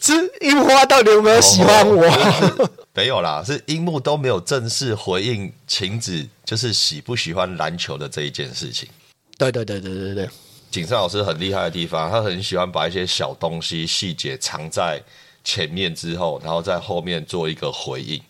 [0.00, 2.04] 是樱花到底有没有喜欢我？
[2.06, 8.88] 哦没有啦，是樱木都没有正式回应晴子就是喜不喜欢篮球的这一件事情。
[9.36, 10.28] 对对对对对对，
[10.68, 15.00] 景胜老师很厉害的地方，他很喜欢把一些小东西细节藏在
[15.44, 18.20] 前面之后，然后在后面做一个回应。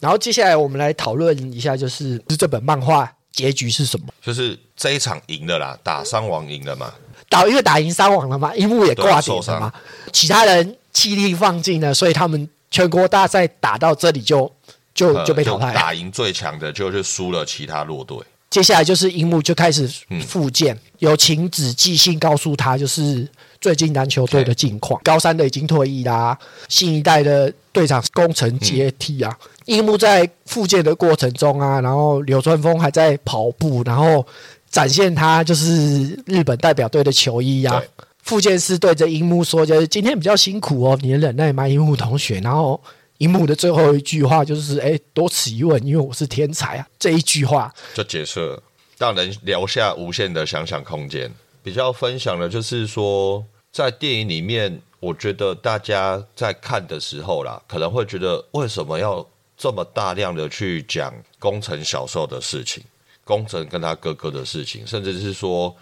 [0.00, 4.06] 然后接下来我们来讨论一下，就是就是这本漫画结局是什么？
[4.22, 6.90] 就是这一场赢了啦，打伤亡赢了嘛。
[7.28, 9.72] 打因为打赢伤亡了嘛，樱木也挂点了嘛，
[10.10, 14.50] 其他人气力放尽了，所以他们全国大赛打到这里就
[14.94, 15.74] 就呃就被淘汰了。
[15.74, 18.16] 打赢最强的，就是输了其他弱队。
[18.48, 19.86] 接下来就是樱木就开始
[20.26, 23.28] 复健，有晴子寄信告诉他，就是
[23.66, 25.00] 最近篮球队的近况。
[25.02, 26.38] 高三的已经退役啦，
[26.68, 29.36] 新一代的队长工程接替啊。
[29.64, 34.24] 樱木在复健的过程中啊，然后流川枫还在跑步，然后
[34.70, 37.88] 展现他就是日本代表队的球衣啊对。
[38.22, 42.80] 复健师对着樱木说：“就是今天比较辛苦哦，你的忍耐吗，樱木同学？”然后
[43.18, 48.62] 樱木的最后一句话就是：“哎，多此一问，因为我是天才啊。”这一句话就结束了，
[48.96, 51.28] 让人留下无限的想象空间。
[51.64, 53.44] 比较分享的就是说，
[53.76, 59.22] 在电影里面，我觉得大家在看的时候啦，可能会觉得为什么要
[59.54, 62.82] 这么大量的去讲工程小时候的事情，
[63.22, 65.76] 工程跟他哥哥的事情，甚至是说，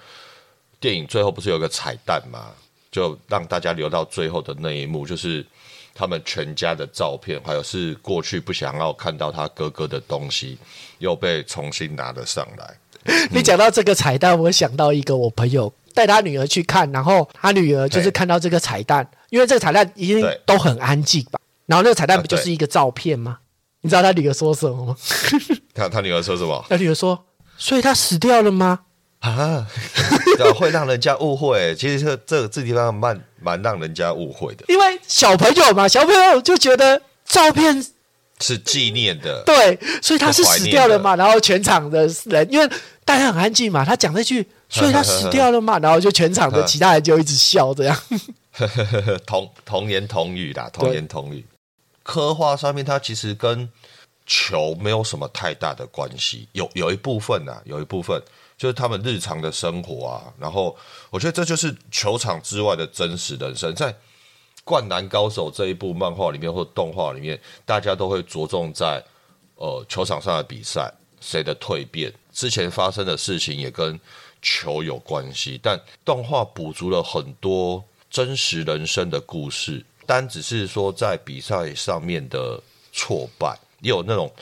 [0.81, 2.51] 电影最后不是有个彩蛋吗？
[2.91, 5.47] 就让大家留到最后的那一幕，就是
[5.95, 10.59] 他们全家的照片，还有是过去不想要看到他哥哥的东西，
[10.99, 12.77] 又被重新拿了上来。
[13.31, 23.39] 你讲到这个彩蛋，我想到一个我朋友带他女儿去看，然后他女儿就是看到这个彩蛋，因为这个彩蛋一定都很安静吧，然后那个彩蛋不就是一个照片吗？
[23.81, 24.97] 你知道他女儿说什么吗？
[25.75, 27.27] 他他女儿说什么他女儿说
[27.59, 28.81] ：“所以他死掉了吗
[29.21, 29.67] 啊？
[30.39, 31.75] 对会让人家误会。
[31.79, 37.85] 其实这这这地方蛮蛮让人家误会的，？”因为小朋友嘛，小朋友就觉得照片
[38.41, 39.43] 是纪念的。
[39.45, 41.17] 对，所以他是死掉了嘛。
[41.17, 42.69] 然后全场的人因为
[43.05, 47.97] 大家很安静嘛，他讲那句“所以他死掉了嘛”， 然后就全场的其他人就一直笑这样。
[49.27, 51.45] 同同言同语啦，同言同语。
[52.03, 53.69] 刻画上面，它其实跟
[54.27, 58.21] 球没有什么太大的关系，有有一部分啊，有一部分
[58.57, 60.23] 就是他们日常的生活啊。
[60.39, 60.77] 然后
[61.11, 63.75] 我觉得这就是球场之外的真实人生。
[63.75, 63.93] 在
[64.65, 69.05] 《灌篮高手》这一部漫画里面或动画里面，大家都会着重在
[69.57, 73.99] 呃球场上的比赛，谁的蜕变，之前发生的事情也跟
[74.41, 82.61] 球有关系，但动画补足了很多真实人生的故事，单只是说在比赛上面的
[82.93, 84.33] 挫败，也有那种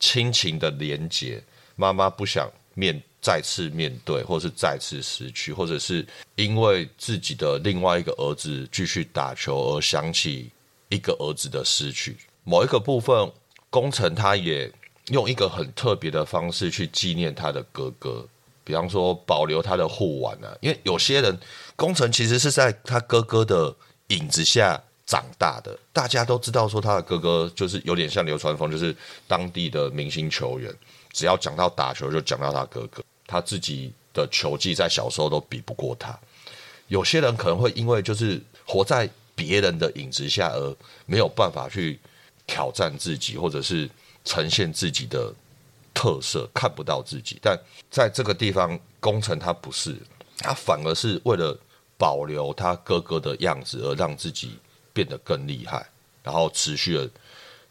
[0.00, 1.42] 亲情的连结。
[1.76, 6.06] 妈妈不想面再次面对，或是再次失去，或者是
[6.36, 10.50] 因为自己的另外一个儿子继续打球而想起
[10.88, 12.16] 一个儿子的失去。
[12.44, 13.30] 某一个部分，
[13.70, 14.70] 工程他也
[15.08, 18.26] 用一个很特别的方式去纪念他的哥哥，
[18.64, 21.38] 比方说保留他的护腕啊，因为有些人
[21.76, 23.74] 工程其实是在他哥哥的
[24.08, 28.94] 影子下长大的，大家都知道说他的哥哥就是有点像流川枫，就是
[29.26, 30.74] 当地的明星球员，
[31.18, 36.16] 只要讲到打球就讲到他哥哥，他自己的球技在小时候都比不过他。
[36.86, 41.98] 有些人可能会因为就是活在别人的影子下而没有办法去
[42.46, 43.90] 挑战自己，或者是
[44.24, 45.34] 呈现自己的
[45.92, 47.36] 特色，看不到自己。
[47.42, 47.58] 但
[47.90, 49.96] 在这个地方，工程他不是，
[50.38, 51.58] 他反而是为了
[51.96, 54.56] 保留他哥哥的样子，而让自己
[54.92, 55.84] 变得更厉害，
[56.22, 57.10] 然后持续的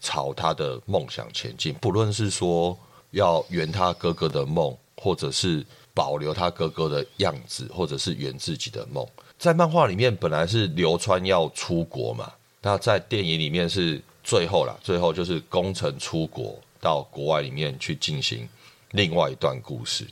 [0.02, 1.74] 朝他的梦想前进。
[1.76, 2.78] 不论是说
[3.12, 9.08] 要圆他哥哥的梦，或者是保留他哥哥的样子，或者是圆自己的梦。
[9.40, 12.32] 在漫画里面，本来是流川要出国嘛，
[12.62, 18.48] 那在电影里面是最后啦，最后就是工程出国到国外里面去进行
[18.92, 20.06] 另外一段故事，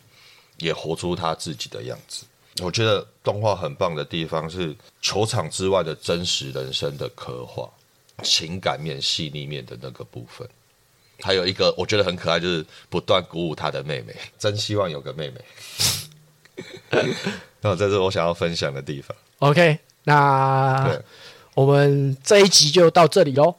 [0.57, 2.25] 也活出他自己的样子。
[2.61, 7.69] 我觉得动画很棒的地方是球场之外的真实人生的刻画，
[8.23, 10.47] 情感面、细腻面的那个部分。
[11.21, 15.41] 还有一个我觉得很可爱，就是不断鼓舞他的妹妹， 真希望有个妹妹。
[17.61, 19.15] 那这是我想要分享的地方。
[19.39, 20.99] OK，那
[21.53, 23.55] 我们这一集就到这里喽。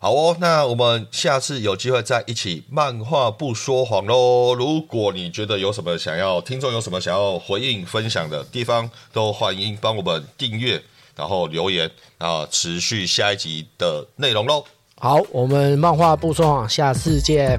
[0.00, 4.54] 好哦，那我们下次有机会再一起漫画不说谎喽。
[4.54, 10.80] 如果你觉得有什么想要听众有什么想要回应分享的地方，都欢迎帮我们订阅，
[11.16, 14.64] 然后留言，然后持续下一集的内容喽。
[15.00, 17.56] 好，我们漫画不说谎，下次见，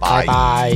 [0.00, 0.26] 拜。
[0.26, 0.72] 拜拜